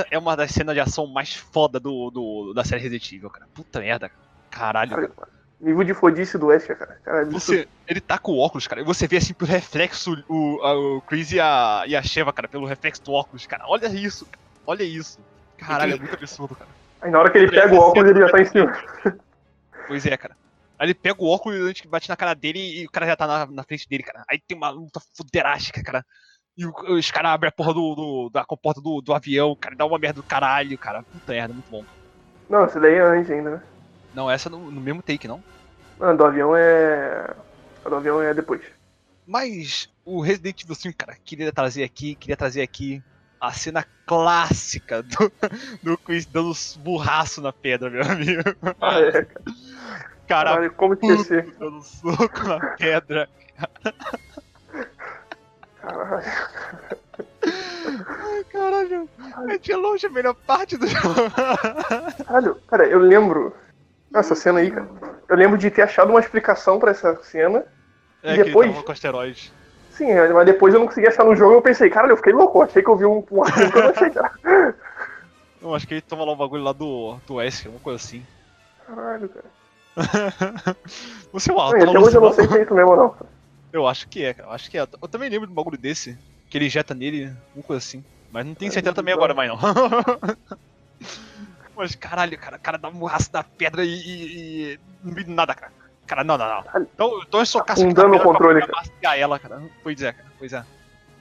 essa 0.00 0.06
é 0.10 0.18
uma 0.18 0.36
das 0.36 0.50
cenas 0.50 0.74
de 0.74 0.80
ação 0.80 1.06
mais 1.06 1.34
foda 1.34 1.80
do, 1.80 2.10
do, 2.10 2.52
da 2.54 2.64
série 2.64 2.82
Resident 2.82 3.10
Evil, 3.12 3.30
cara. 3.30 3.46
Puta 3.54 3.80
merda, 3.80 4.08
cara. 4.10 4.20
Caralho, 4.50 4.90
cara. 4.90 5.08
Cara, 5.08 5.28
nível 5.60 5.84
de 5.84 5.94
fodice 5.94 6.36
do 6.36 6.46
Wesker, 6.48 6.76
cara. 6.76 6.98
cara 7.02 7.22
isso- 7.22 7.32
Você, 7.32 7.68
ele 7.88 8.00
tá 8.00 8.18
com 8.18 8.32
o 8.32 8.38
óculos, 8.38 8.66
cara, 8.66 8.82
e 8.82 8.84
você 8.84 9.06
vê 9.06 9.16
assim 9.16 9.32
pelo 9.32 9.50
reflexo 9.50 10.22
o, 10.28 10.60
a- 10.62 10.74
o 10.76 11.00
Chris 11.02 11.32
e 11.32 11.40
a, 11.40 11.84
e 11.86 11.96
a 11.96 12.02
Sheva, 12.02 12.30
cara, 12.32 12.46
pelo 12.48 12.66
reflexo 12.66 13.02
do 13.04 13.12
óculos, 13.12 13.46
cara. 13.46 13.64
Olha 13.66 13.86
isso, 13.86 14.26
cara. 14.26 14.38
olha 14.66 14.82
isso. 14.82 15.18
Caralho, 15.56 15.94
é 15.94 15.98
muito 15.98 16.12
absurdo, 16.14 16.54
cara. 16.54 16.68
Aí 17.02 17.10
na 17.10 17.18
hora 17.18 17.30
que 17.30 17.38
ele 17.38 17.50
pega 17.50 17.74
o 17.74 17.78
óculos, 17.78 18.10
ele 18.10 18.20
já 18.20 18.30
tá 18.30 18.40
em 18.40 18.44
cima. 18.44 18.72
Pois 19.86 20.04
é, 20.06 20.16
cara. 20.16 20.36
Aí 20.78 20.86
ele 20.86 20.94
pega 20.94 21.22
o 21.22 21.28
óculos 21.28 21.58
e 21.58 21.62
a 21.62 21.66
gente 21.68 21.88
bate 21.88 22.08
na 22.08 22.16
cara 22.16 22.34
dele 22.34 22.58
e 22.58 22.84
o 22.86 22.90
cara 22.90 23.06
já 23.06 23.16
tá 23.16 23.26
na, 23.26 23.46
na 23.46 23.62
frente 23.64 23.88
dele, 23.88 24.02
cara. 24.02 24.24
Aí 24.28 24.40
tem 24.46 24.56
uma 24.56 24.68
luta 24.70 25.00
fuderástica, 25.16 25.82
cara. 25.82 26.04
E 26.56 26.64
os 26.66 27.10
caras 27.10 27.32
abrem 27.32 27.48
a 27.48 27.52
porra 27.52 27.74
do, 27.74 27.94
do- 27.94 28.30
da 28.30 28.44
comporta 28.44 28.80
do, 28.80 29.00
do 29.02 29.12
avião, 29.12 29.54
cara, 29.56 29.74
e 29.74 29.78
dá 29.78 29.84
uma 29.84 29.98
merda 29.98 30.20
do 30.20 30.26
caralho, 30.26 30.78
cara. 30.78 31.02
Puta 31.02 31.32
merda, 31.32 31.52
muito 31.52 31.70
bom. 31.70 31.82
Não, 32.48 32.64
essa 32.64 32.80
daí 32.80 32.94
é 32.94 33.00
antes 33.02 33.30
ainda, 33.30 33.50
né? 33.50 33.62
Não, 34.14 34.30
essa 34.30 34.48
no, 34.48 34.70
no 34.70 34.80
mesmo 34.80 35.02
take, 35.02 35.28
não. 35.28 35.40
Não, 36.00 36.08
a 36.08 36.12
do 36.14 36.24
avião 36.24 36.56
é. 36.56 37.26
A 37.84 37.88
do 37.88 37.96
avião 37.96 38.22
é 38.22 38.32
depois. 38.32 38.62
Mas 39.26 39.88
o 40.04 40.20
Resident 40.22 40.62
Evil 40.62 40.74
5, 40.74 40.96
cara, 40.96 41.16
queria 41.24 41.52
trazer 41.52 41.84
aqui, 41.84 42.14
queria 42.14 42.36
trazer 42.36 42.62
aqui 42.62 43.02
a 43.40 43.52
cena 43.52 43.84
clássica 44.06 45.02
do, 45.02 45.32
do 45.82 45.98
Chris 45.98 46.26
dando 46.26 46.52
burraço 46.78 47.40
na 47.42 47.52
pedra, 47.52 47.90
meu 47.90 48.02
amigo. 48.02 48.42
Ah, 48.80 48.98
é, 49.00 49.12
cara. 49.12 49.28
Cara, 50.28 50.50
Caralho, 50.50 50.72
como 50.72 50.94
esquecer? 50.94 51.54
dando 51.58 51.82
soco 51.82 52.42
na 52.48 52.58
pedra. 52.76 53.28
Caralho. 55.80 56.24
Ai, 58.18 58.44
caralho. 58.52 59.08
É 59.48 59.58
de 59.58 59.74
longe 59.74 60.06
a 60.06 60.10
melhor 60.10 60.34
parte 60.34 60.76
do 60.76 60.86
jogo. 60.86 61.14
Caralho, 62.26 62.54
cara, 62.66 62.86
eu 62.86 62.98
lembro. 62.98 63.54
Essa 64.14 64.34
cena 64.34 64.60
aí, 64.60 64.70
cara. 64.70 64.88
Eu 65.28 65.36
lembro 65.36 65.58
de 65.58 65.70
ter 65.70 65.82
achado 65.82 66.10
uma 66.10 66.20
explicação 66.20 66.78
pra 66.78 66.90
essa 66.90 67.14
cena. 67.22 67.64
É 68.22 68.32
E 68.34 68.36
que 68.38 68.44
depois? 68.44 68.66
ele 68.66 68.74
tava 68.74 68.86
com 68.86 68.92
asteroide. 68.92 69.52
Sim, 69.96 70.08
mas 70.34 70.46
depois 70.46 70.74
eu 70.74 70.80
não 70.80 70.86
consegui 70.86 71.08
achar 71.08 71.24
no 71.24 71.34
jogo 71.34 71.52
e 71.52 71.56
eu 71.56 71.62
pensei, 71.62 71.88
caralho, 71.88 72.12
eu 72.12 72.16
fiquei 72.16 72.32
louco, 72.32 72.62
achei 72.62 72.82
que 72.82 72.88
eu 72.90 72.96
vi 72.96 73.06
um, 73.06 73.24
um 73.30 73.42
arquivo 73.42 73.72
que 73.72 73.78
eu 73.78 73.82
não 73.82 73.90
achei. 73.90 74.10
Eu 75.62 75.74
acho 75.74 75.88
que 75.88 75.94
ele 75.94 76.00
toma 76.02 76.24
lá 76.24 76.32
um 76.32 76.36
bagulho 76.36 76.62
lá 76.62 76.72
do, 76.72 77.16
do 77.26 77.36
Wesker, 77.36 77.70
uma 77.70 77.80
coisa 77.80 77.96
assim. 77.96 78.24
Caralho, 78.86 79.28
cara. 79.28 79.46
Você, 81.32 81.50
Não, 81.50 81.76
e 81.76 81.80
tava 81.80 81.90
até 81.90 81.98
hoje 81.98 82.16
eu 82.16 82.20
não 82.20 82.32
sei 82.32 82.44
alucinando. 82.44 82.52
se 82.52 82.58
é 82.58 82.62
isso 82.62 82.74
mesmo 82.74 82.90
ou 82.90 82.96
não. 82.96 83.16
Eu 83.72 83.88
acho 83.88 84.06
que 84.08 84.22
é, 84.22 84.34
cara. 84.34 84.50
Eu 84.50 84.52
acho 84.52 84.70
que 84.70 84.78
é. 84.78 84.82
Eu 84.82 85.08
também 85.08 85.28
lembro 85.30 85.46
de 85.46 85.52
um 85.52 85.56
bagulho 85.56 85.78
desse. 85.78 86.16
Que 86.50 86.58
ele 86.58 86.66
injeta 86.66 86.94
nele, 86.94 87.32
uma 87.54 87.64
coisa 87.64 87.78
assim. 87.84 88.04
Mas 88.30 88.46
não 88.46 88.54
tenho 88.54 88.68
É, 88.68 88.72
certeza 88.74 88.94
também 88.94 89.14
agora 89.14 89.34
mais 89.34 89.48
não. 89.48 89.58
Mas 91.76 91.94
caralho, 91.94 92.38
cara, 92.38 92.56
o 92.56 92.60
cara 92.60 92.78
dá 92.78 92.88
um 92.88 92.92
murraço 92.92 93.30
da 93.32 93.42
pedra 93.42 93.84
e. 93.84 93.88
e, 93.88 94.72
e 94.74 94.80
não 95.02 95.12
vi 95.14 95.24
nada, 95.28 95.54
cara. 95.54 95.72
Cara, 96.06 96.22
não, 96.24 96.38
não, 96.38 96.46
não. 96.48 96.62
Caralho. 96.62 96.88
Então, 96.94 97.20
então 97.26 97.40
eu 97.40 97.46
socasse 97.46 97.82
Afundando 97.82 98.16
o 98.16 98.20
controle, 98.20 98.64
pra, 98.64 98.76
mastigar 98.76 99.18
ela, 99.18 99.38
cara. 99.38 99.62
Pois 99.82 100.00
é, 100.02 100.12
cara. 100.12 100.28
Pois 100.38 100.52
é. 100.52 100.64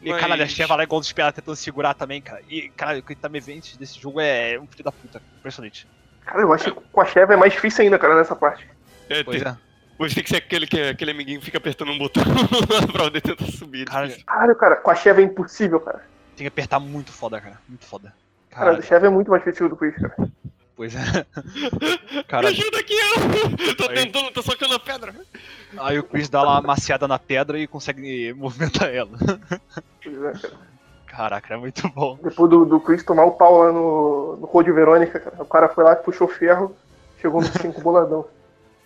E 0.02 0.12
Mas- 0.12 0.22
caralho, 0.22 0.44
a 0.44 0.48
Sheva 0.48 0.76
lá 0.76 0.84
igual 0.84 1.02
desesperada 1.02 1.34
tentando 1.34 1.56
segurar 1.56 1.94
também, 1.96 2.22
cara. 2.22 2.42
E 2.50 2.70
caralho, 2.70 3.00
o 3.00 3.04
que 3.04 3.16
tá 3.16 3.28
me 3.28 3.40
vendo 3.40 3.64
desse 3.80 4.00
jogo 4.00 4.20
é 4.22 4.60
um 4.60 4.68
filho 4.68 4.84
da 4.84 4.92
puta. 4.92 5.22
Impressionante. 5.40 5.88
Cara, 6.26 6.42
eu 6.42 6.54
acho 6.54 6.66
que 6.66 6.72
com 6.92 7.02
a 7.02 7.06
Cheva 7.06 7.34
é 7.34 7.38
mais 7.38 7.54
difícil 7.54 7.84
ainda, 7.84 7.98
cara, 7.98 8.16
nessa 8.16 8.36
parte. 8.36 8.68
É, 9.10 9.24
Pois 9.24 9.42
tem, 9.42 9.52
é. 9.52 9.58
hoje 9.98 10.16
tem 10.16 10.24
que 10.24 10.30
ser 10.30 10.38
aquele, 10.38 10.68
que, 10.68 10.80
aquele 10.82 11.12
amiguinho 11.12 11.40
que 11.40 11.46
fica 11.46 11.58
apertando 11.58 11.92
um 11.92 11.98
botão 11.98 12.24
pra 12.92 13.04
poder 13.06 13.22
tentar 13.22 13.46
subir. 13.46 13.86
Cara, 13.86 14.10
Caralho, 14.26 14.56
cara, 14.56 14.76
com 14.76 14.92
a 14.92 14.96
Cheva 14.96 15.22
é 15.22 15.24
impossível, 15.24 15.80
cara. 15.80 16.00
tem 16.36 16.44
que 16.44 16.48
apertar 16.48 16.80
muito 16.80 17.12
foda, 17.12 17.40
cara. 17.42 17.58
Muito 17.68 17.86
foda. 17.86 18.14
Cara, 18.52 18.66
Caralho, 18.66 18.80
a 18.80 18.82
Cheva 18.84 19.08
é 19.08 19.10
muito 19.10 19.32
mais 19.32 19.44
difícil 19.44 19.70
do 19.70 19.76
que 19.78 19.88
isso, 19.88 20.00
cara. 20.02 20.30
Pois 20.76 20.94
é. 20.96 21.00
Me 22.16 22.24
Caralho. 22.24 22.48
ajuda 22.50 22.80
aqui, 22.80 22.94
eu 23.68 23.76
tô 23.76 23.90
Aí. 23.90 23.96
tentando, 23.96 24.32
tô 24.32 24.42
socando 24.42 24.76
a 24.76 24.80
pedra. 24.80 25.16
Aí 25.78 26.00
o 26.00 26.04
Chris 26.04 26.30
dá 26.30 26.42
lá 26.42 26.54
uma 26.60 26.62
maciada 26.62 27.08
na 27.08 27.20
pedra 27.20 27.60
e 27.60 27.68
consegue 27.68 28.34
movimentar 28.34 28.94
ela. 28.94 29.18
Pois 30.04 30.24
é, 30.24 30.32
cara. 30.34 30.76
Caraca, 31.08 31.54
é 31.54 31.58
muito 31.58 31.88
bom. 31.90 32.20
Depois 32.22 32.50
do, 32.50 32.66
do 32.66 32.80
Chris 32.80 33.04
tomar 33.04 33.24
o 33.24 33.32
pau 33.32 33.60
lá 33.60 33.72
no, 33.72 34.38
no 34.38 34.48
Code 34.48 34.72
Verônica, 34.72 35.18
cara. 35.20 35.42
O 35.42 35.46
cara 35.46 35.70
foi 35.70 35.84
lá, 35.84 35.96
puxou 35.96 36.28
ferro, 36.28 36.76
chegou 37.22 37.42
no 37.42 37.48
5 37.48 37.82
boladão. 37.82 38.26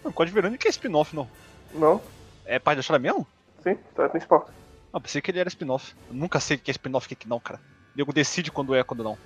O 0.01 0.13
Code 0.13 0.31
Verônica 0.31 0.65
é 0.65 0.71
spin-off, 0.71 1.13
não. 1.13 1.27
Não? 1.73 2.01
É 2.45 2.57
parte 2.57 2.77
da 2.77 2.79
história 2.79 3.01
mesmo? 3.01 3.27
Sim, 3.61 3.77
história 3.89 4.09
principal. 4.09 4.49
Ah, 4.93 4.99
pensei 4.99 5.21
que 5.21 5.29
ele 5.29 5.39
era 5.39 5.49
spin-off. 5.49 5.93
Eu 6.07 6.15
nunca 6.15 6.39
sei 6.39 6.55
o 6.55 6.59
que 6.59 6.71
é 6.71 6.73
spin-off 6.73 7.03
e 7.03 7.07
o 7.07 7.09
que 7.09 7.15
que 7.15 7.27
não, 7.29 7.37
cara. 7.37 7.59
O 7.93 7.97
nego 7.97 8.13
decide 8.13 8.49
quando 8.49 8.73
é 8.73 8.79
e 8.79 8.83
quando 8.83 9.03
não. 9.03 9.17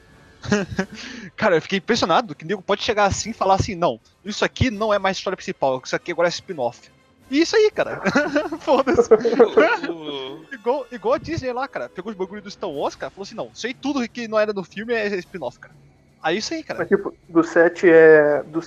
cara, 1.35 1.57
eu 1.57 1.61
fiquei 1.61 1.77
impressionado 1.79 2.35
que 2.35 2.43
o 2.43 2.47
nego 2.47 2.61
pode 2.61 2.83
chegar 2.83 3.05
assim 3.05 3.31
e 3.31 3.33
falar 3.33 3.55
assim, 3.55 3.75
não, 3.75 3.99
isso 4.23 4.43
aqui 4.43 4.69
não 4.69 4.93
é 4.93 4.99
mais 4.99 5.17
história 5.17 5.37
principal, 5.37 5.81
isso 5.83 5.95
aqui 5.95 6.11
agora 6.11 6.27
é 6.27 6.29
spin-off. 6.29 6.91
E 7.31 7.41
isso 7.41 7.55
aí, 7.55 7.71
cara. 7.71 8.01
Foda-se. 8.59 9.09
Igual, 10.53 10.85
igual 10.91 11.15
a 11.15 11.17
Disney 11.17 11.51
lá, 11.51 11.67
cara. 11.67 11.89
Pegou 11.89 12.11
os 12.11 12.17
bagulhos 12.17 12.43
do 12.43 12.51
Star 12.51 12.69
Wars, 12.69 12.95
cara, 12.95 13.09
falou 13.09 13.23
assim, 13.23 13.35
não, 13.35 13.49
isso 13.53 13.65
aí 13.65 13.73
tudo 13.73 14.07
que 14.07 14.27
não 14.27 14.39
era 14.39 14.53
no 14.53 14.63
filme 14.63 14.93
é 14.93 15.07
spin-off, 15.17 15.59
cara. 15.59 15.73
Aí 16.21 16.37
isso 16.37 16.53
aí, 16.53 16.63
cara. 16.63 16.79
Mas 16.79 16.87
tipo, 16.87 17.13
do 17.27 17.43
7 17.43 17.89
é. 17.89 18.43
Do, 18.43 18.61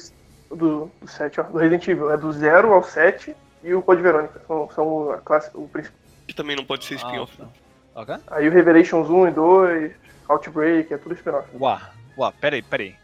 do, 0.51 0.91
do 1.01 1.09
7, 1.09 1.41
ó, 1.41 1.43
do 1.45 1.59
Resident 1.59 1.89
Evil. 1.89 2.11
É 2.11 2.17
do 2.19 2.31
0 2.31 2.73
ao 2.73 2.83
7 2.83 3.35
e 3.65 3.73
o 3.73 3.81
Code 3.81 4.03
Verônica. 4.03 4.43
São, 4.47 4.69
são 4.75 5.11
a 5.13 5.19
classe, 5.19 5.51
o 5.55 5.67
principal. 5.67 5.99
que 6.27 6.35
também 6.35 6.55
não 6.55 6.65
pode 6.65 6.85
ser 6.85 6.97
spin-off. 6.97 7.33
Ah, 7.39 7.45
né? 7.45 7.51
Ok? 7.95 8.17
Aí 8.27 8.47
o 8.47 8.53
Revelations 8.53 9.09
1 9.09 9.29
e 9.29 9.31
2, 9.31 9.93
Outbreak, 10.29 10.93
é 10.93 10.99
tudo 10.99 11.15
spin-off. 11.15 11.49
Uá, 11.55 11.91
uá, 12.17 12.33
peraí, 12.33 12.63
peraí. 12.63 12.97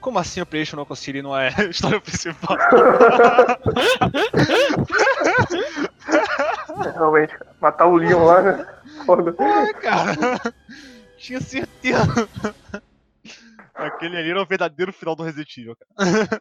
Como 0.00 0.18
assim 0.18 0.40
Operation 0.40 0.76
Local 0.76 0.96
City 0.96 1.20
não 1.22 1.36
é 1.36 1.48
história 1.68 2.00
principal? 2.00 2.56
É, 6.84 6.90
realmente, 6.90 7.36
cara. 7.36 7.56
Matar 7.60 7.86
o 7.86 7.96
Leon 7.96 8.24
lá, 8.24 8.42
né? 8.42 8.66
Foda. 9.04 9.34
Ué, 9.38 9.72
cara, 9.74 10.14
tinha 11.18 11.40
certeza. 11.40 12.28
Aquele 13.74 14.16
ali 14.16 14.30
era 14.30 14.40
o 14.40 14.46
verdadeiro 14.46 14.92
final 14.92 15.16
do 15.16 15.22
Resident 15.22 15.56
Evil, 15.58 15.76
cara. 15.76 16.40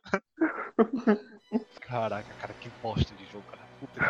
Caraca, 1.82 2.34
cara, 2.40 2.54
que 2.60 2.70
bosta 2.82 3.14
de 3.16 3.26
jogo, 3.32 3.44
cara. 3.50 3.64
Puta 3.80 4.00
que 4.00 4.10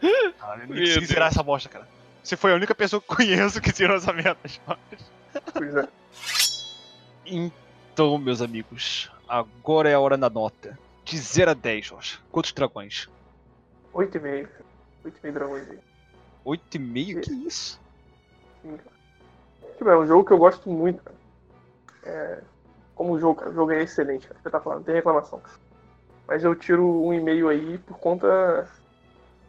pariu. 0.00 0.32
Cara, 0.38 0.62
eu 0.62 0.68
nem 0.68 1.26
essa 1.26 1.42
bosta, 1.42 1.68
cara. 1.68 1.86
Você 2.22 2.36
foi 2.36 2.52
a 2.52 2.54
única 2.54 2.74
pessoa 2.74 3.00
que 3.00 3.10
eu 3.10 3.16
conheço 3.16 3.60
que 3.60 3.72
zerou 3.72 3.96
essa 3.96 4.12
merda. 4.12 4.38
Pois 5.52 5.74
é. 5.76 5.88
Então, 7.24 8.18
meus 8.18 8.42
amigos, 8.42 9.10
agora 9.28 9.88
é 9.88 9.94
a 9.94 10.00
hora 10.00 10.16
da 10.16 10.28
nota. 10.28 10.78
De 11.04 11.16
0 11.18 11.50
a 11.50 11.54
10, 11.54 11.86
Jorge. 11.86 12.20
Quantos 12.30 12.52
dragões? 12.52 13.08
8,5. 13.94 14.48
8,5 15.04 15.32
dragões 15.32 15.70
aí. 15.70 15.78
8,5? 16.44 17.20
Que 17.20 17.32
isso? 17.46 17.80
Sim, 18.62 18.76
cara. 18.76 19.00
Tipo, 19.76 19.90
é 19.90 19.98
um 19.98 20.06
jogo 20.06 20.24
que 20.24 20.32
eu 20.32 20.38
gosto 20.38 20.68
muito, 20.68 21.02
cara. 21.02 21.16
É, 22.04 22.42
como 22.94 23.18
jogo, 23.18 23.36
cara, 23.36 23.50
o 23.50 23.54
jogo 23.54 23.72
é 23.72 23.82
excelente, 23.82 24.26
cara. 24.26 24.38
Espetacular, 24.38 24.76
não 24.76 24.82
tem 24.82 24.94
reclamação. 24.94 25.40
Mas 26.26 26.44
eu 26.44 26.54
tiro 26.54 26.86
um 26.86 27.12
e-mail 27.12 27.48
aí 27.48 27.78
por 27.78 27.98
conta 27.98 28.68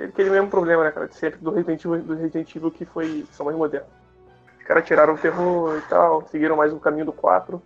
aquele 0.06 0.30
mesmo 0.30 0.50
problema, 0.50 0.84
né, 0.84 0.92
cara, 0.92 1.08
de 1.08 1.16
sempre 1.16 1.40
do 1.40 1.52
Resident 1.52 1.84
Evil, 1.86 2.02
do 2.02 2.16
Resident 2.16 2.56
Evil 2.56 2.72
que 2.72 2.86
foi 2.86 3.26
são 3.32 3.46
mais 3.46 3.58
modernos. 3.58 3.90
Os 4.60 4.64
caras 4.66 4.86
tiraram 4.86 5.14
o 5.16 5.18
terror 5.18 5.78
e 5.78 5.82
tal, 5.90 6.28
seguiram 6.28 6.56
mais 6.56 6.72
o 6.72 6.80
caminho 6.80 7.06
do 7.06 7.14
4. 7.14 7.62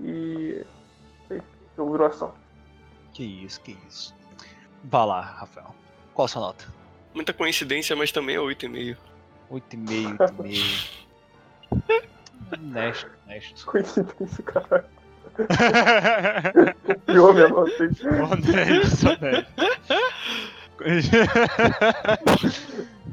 E. 0.00 0.64
Sei, 1.28 1.42
jogo 1.76 1.92
virou 1.92 2.06
ação. 2.06 2.34
Que 3.12 3.24
isso, 3.44 3.60
que 3.60 3.76
isso. 3.86 4.14
Vá 4.84 5.04
lá, 5.04 5.20
Rafael. 5.20 5.74
Qual 6.14 6.24
a 6.24 6.28
sua 6.28 6.42
nota? 6.42 6.64
Muita 7.14 7.32
coincidência, 7.32 7.94
mas 7.94 8.10
também 8.12 8.36
é 8.36 8.38
8,5. 8.38 8.96
8,5, 9.50 10.16
8,5. 10.16 11.00
honesto, 12.52 13.10
honesto. 13.26 13.66
Coincidência, 13.66 14.44
caralho. 14.44 14.84
Pior 17.06 17.34
minha 17.34 17.48
nota. 17.48 17.70
Honesto, 17.80 19.08
honesto. 19.08 19.52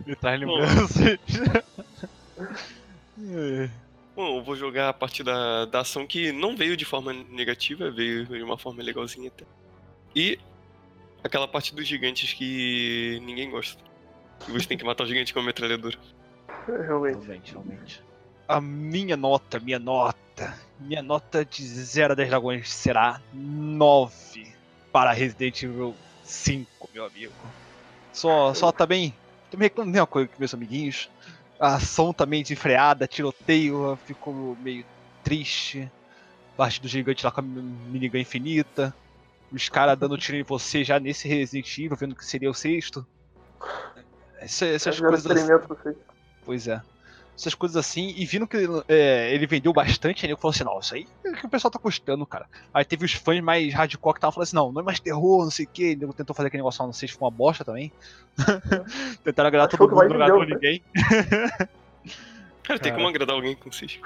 Me 0.05 0.15
traz 0.15 0.39
lembranças. 0.39 1.19
É. 3.19 3.69
Bom, 4.15 4.37
eu 4.37 4.43
vou 4.43 4.55
jogar 4.55 4.89
a 4.89 4.93
parte 4.93 5.21
da, 5.23 5.65
da 5.65 5.81
ação 5.81 6.07
que 6.07 6.31
não 6.31 6.55
veio 6.55 6.77
de 6.77 6.85
forma 6.85 7.13
negativa, 7.13 7.91
veio 7.91 8.25
de 8.25 8.41
uma 8.41 8.57
forma 8.57 8.81
legalzinha 8.81 9.27
até. 9.27 9.45
E 10.15 10.39
aquela 11.23 11.47
parte 11.47 11.75
dos 11.75 11.87
gigantes 11.87 12.33
que 12.33 13.21
ninguém 13.23 13.49
gosta. 13.49 13.81
Que 14.39 14.51
você 14.51 14.67
tem 14.67 14.77
que 14.77 14.83
matar 14.83 15.03
o 15.03 15.07
gigante 15.07 15.33
com 15.33 15.39
a 15.39 15.43
metralhadora. 15.43 15.97
Realmente. 16.67 17.25
Realmente, 17.25 17.51
realmente. 17.51 18.03
A 18.47 18.61
minha 18.61 19.17
nota, 19.17 19.59
minha 19.59 19.79
nota, 19.79 20.57
minha 20.79 21.01
nota 21.01 21.43
de 21.43 21.63
0 21.63 22.13
a 22.13 22.15
10 22.15 22.29
dragões 22.29 22.69
será 22.69 23.21
9 23.33 24.47
para 24.91 25.11
Resident 25.11 25.63
Evil 25.63 25.95
5, 26.27 26.89
meu 26.93 27.05
amigo. 27.05 27.33
Só, 28.13 28.53
só 28.53 28.71
tá 28.71 28.85
bem. 28.85 29.13
Tô 29.49 29.57
me 29.57 29.63
reclamando 29.63 29.93
de 29.93 29.99
uma 29.99 30.07
coisa 30.07 30.27
com 30.27 30.35
meus 30.39 30.53
amiguinhos. 30.53 31.09
A 31.59 31.75
ação 31.75 32.13
também 32.13 32.41
desenfreada, 32.43 33.07
tiroteio, 33.07 33.97
ficou 34.05 34.55
meio 34.61 34.85
triste. 35.23 35.89
Parte 36.55 36.81
do 36.81 36.87
gigante 36.87 37.25
lá 37.25 37.31
com 37.31 37.41
a 37.41 37.43
minigun 37.43 38.17
infinita. 38.17 38.93
Os 39.51 39.69
caras 39.69 39.97
dando 39.97 40.17
tiro 40.19 40.37
em 40.37 40.43
você 40.43 40.83
já 40.83 40.99
nesse 40.99 41.27
Resident 41.27 41.77
Evil, 41.77 41.95
vendo 41.95 42.15
que 42.15 42.25
seria 42.25 42.49
o 42.49 42.53
sexto. 42.53 43.05
Essa- 44.39 44.65
essas 44.65 44.95
Fizeram 44.95 45.11
coisas. 45.21 45.67
vocês. 45.67 45.95
Pois 46.45 46.67
é. 46.67 46.81
Essas 47.37 47.53
coisas 47.53 47.77
assim, 47.77 48.15
e 48.17 48.25
vindo 48.25 48.47
que 48.47 48.57
é, 48.87 49.31
ele 49.31 49.45
vendeu 49.45 49.71
bastante, 49.71 50.25
aí 50.25 50.31
eu 50.31 50.37
falou 50.37 50.49
assim, 50.49 50.63
não, 50.63 50.79
isso 50.79 50.95
aí 50.95 51.05
é 51.23 51.33
que 51.33 51.45
o 51.45 51.49
pessoal 51.49 51.69
tá 51.69 51.77
custando, 51.77 52.25
cara. 52.25 52.47
Aí 52.73 52.83
teve 52.83 53.05
os 53.05 53.13
fãs 53.13 53.39
mais 53.41 53.71
hardcore 53.75 54.15
que 54.15 54.17
estavam 54.17 54.33
falando 54.33 54.47
assim, 54.47 54.55
não, 54.55 54.71
não 54.71 54.81
é 54.81 54.83
mais 54.83 54.99
terror, 54.99 55.43
não 55.43 55.51
sei 55.51 55.65
o 55.65 55.69
que, 55.69 55.83
ele 55.83 56.11
tentou 56.13 56.35
fazer 56.35 56.47
aquele 56.47 56.61
negócio 56.61 56.81
lá, 56.81 56.87
não 56.87 56.93
sei 56.93 57.07
se 57.07 57.13
foi 57.13 57.27
uma 57.27 57.31
bosta 57.31 57.63
também. 57.63 57.91
Tentaram 59.23 59.49
agradar 59.49 59.67
Achou 59.67 59.87
todo 59.87 59.95
mundo, 59.95 60.15
não 60.15 60.23
agradou 60.23 60.45
ninguém. 60.47 60.81
Cara, 62.63 62.79
tem 62.79 62.91
como 62.91 63.07
agradar 63.07 63.35
alguém 63.35 63.55
com 63.55 63.71
6. 63.71 63.99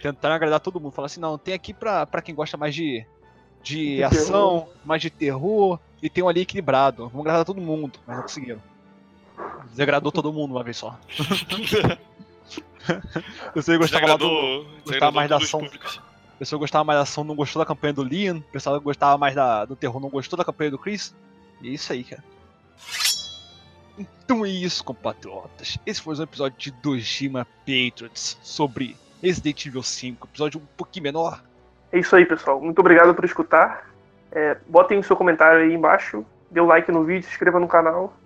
Tentaram 0.00 0.34
agradar 0.34 0.58
todo 0.58 0.80
mundo, 0.80 0.92
falaram 0.92 1.12
assim, 1.12 1.20
não, 1.20 1.36
tem 1.36 1.52
aqui 1.52 1.74
pra, 1.74 2.06
pra 2.06 2.22
quem 2.22 2.34
gosta 2.34 2.56
mais 2.56 2.74
de, 2.74 3.04
de 3.62 3.96
De 3.96 4.02
ação, 4.02 4.66
mais 4.82 5.02
de 5.02 5.10
terror, 5.10 5.78
e 6.02 6.08
tem 6.08 6.24
um 6.24 6.28
ali 6.28 6.40
equilibrado. 6.40 7.08
Vamos 7.10 7.20
agradar 7.20 7.44
todo 7.44 7.60
mundo, 7.60 8.00
mas 8.06 8.16
não 8.16 8.22
conseguiram. 8.22 8.62
Desagradou 9.70 10.10
todo 10.10 10.32
mundo 10.32 10.52
uma 10.52 10.64
vez 10.64 10.78
só. 10.78 10.98
Eu 13.54 13.62
sei 13.62 13.74
que 13.74 13.78
gostava 13.78 14.06
lá 14.06 14.16
do, 14.16 14.66
gostava 14.84 15.12
mais 15.12 15.28
da 15.28 15.36
ação. 15.36 15.60
públicos. 15.60 15.96
O 16.34 16.38
pessoal 16.38 16.58
gostava 16.58 16.84
mais 16.84 16.98
da 16.98 17.02
ação, 17.02 17.24
não 17.24 17.36
gostou 17.36 17.60
da 17.60 17.66
campanha 17.66 17.92
do 17.92 18.02
Leon. 18.02 18.38
O 18.38 18.52
pessoal 18.52 18.80
gostava 18.80 19.16
mais 19.16 19.34
da, 19.34 19.64
do 19.64 19.76
terror, 19.76 20.00
não 20.00 20.08
gostou 20.08 20.36
da 20.36 20.44
campanha 20.44 20.70
do 20.70 20.78
Chris. 20.78 21.14
E 21.60 21.68
é 21.68 21.72
isso 21.72 21.92
aí, 21.92 22.02
cara. 22.02 22.22
Então 23.96 24.44
é 24.44 24.48
isso, 24.48 24.82
compatriotas. 24.82 25.78
Esse 25.86 26.00
foi 26.02 26.16
um 26.16 26.22
episódio 26.22 26.58
de 26.58 26.70
Dojima 26.70 27.46
Patriots 27.60 28.38
sobre 28.42 28.96
Resident 29.22 29.66
Evil 29.66 29.82
5. 29.82 30.26
Episódio 30.26 30.60
um 30.60 30.66
pouquinho 30.76 31.04
menor. 31.04 31.42
É 31.92 31.98
isso 31.98 32.16
aí, 32.16 32.26
pessoal. 32.26 32.60
Muito 32.60 32.78
obrigado 32.80 33.14
por 33.14 33.24
escutar. 33.24 33.88
É, 34.32 34.56
botem 34.66 34.98
o 34.98 35.04
seu 35.04 35.14
comentário 35.14 35.60
aí 35.60 35.74
embaixo, 35.74 36.24
dê 36.50 36.58
o 36.58 36.64
like 36.64 36.90
no 36.90 37.04
vídeo, 37.04 37.24
se 37.24 37.30
inscreva 37.30 37.60
no 37.60 37.68
canal 37.68 38.16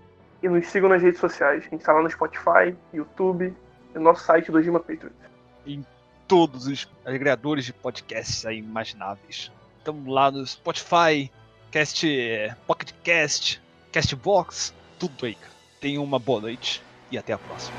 e 0.40 0.48
nos 0.48 0.66
sigam 0.68 0.88
nas 0.88 1.02
redes 1.02 1.20
sociais. 1.20 1.64
A 1.66 1.68
gente 1.68 1.84
tá 1.84 1.92
lá 1.92 2.00
no 2.00 2.08
Spotify, 2.08 2.74
YouTube 2.94 3.52
no 3.98 4.04
nosso 4.04 4.24
site 4.24 4.50
do 4.50 4.62
Gima 4.62 4.80
Patriot. 4.80 5.14
Todos 6.28 6.66
os 6.66 6.88
agregadores 7.04 7.64
de 7.64 7.72
podcasts 7.72 8.44
imagináveis. 8.44 9.50
Estamos 9.78 10.12
lá 10.12 10.30
no 10.30 10.44
Spotify, 10.44 11.30
Cast, 11.70 12.06
Pocket 12.66 12.92
Cast, 13.04 13.62
Castbox, 13.92 14.74
tudo 14.98 15.26
aí, 15.26 15.34
cara. 15.34 15.52
Tenham 15.80 16.02
uma 16.02 16.18
boa 16.18 16.40
noite 16.40 16.82
e 17.10 17.18
até 17.18 17.32
a 17.32 17.38
próxima. 17.38 17.76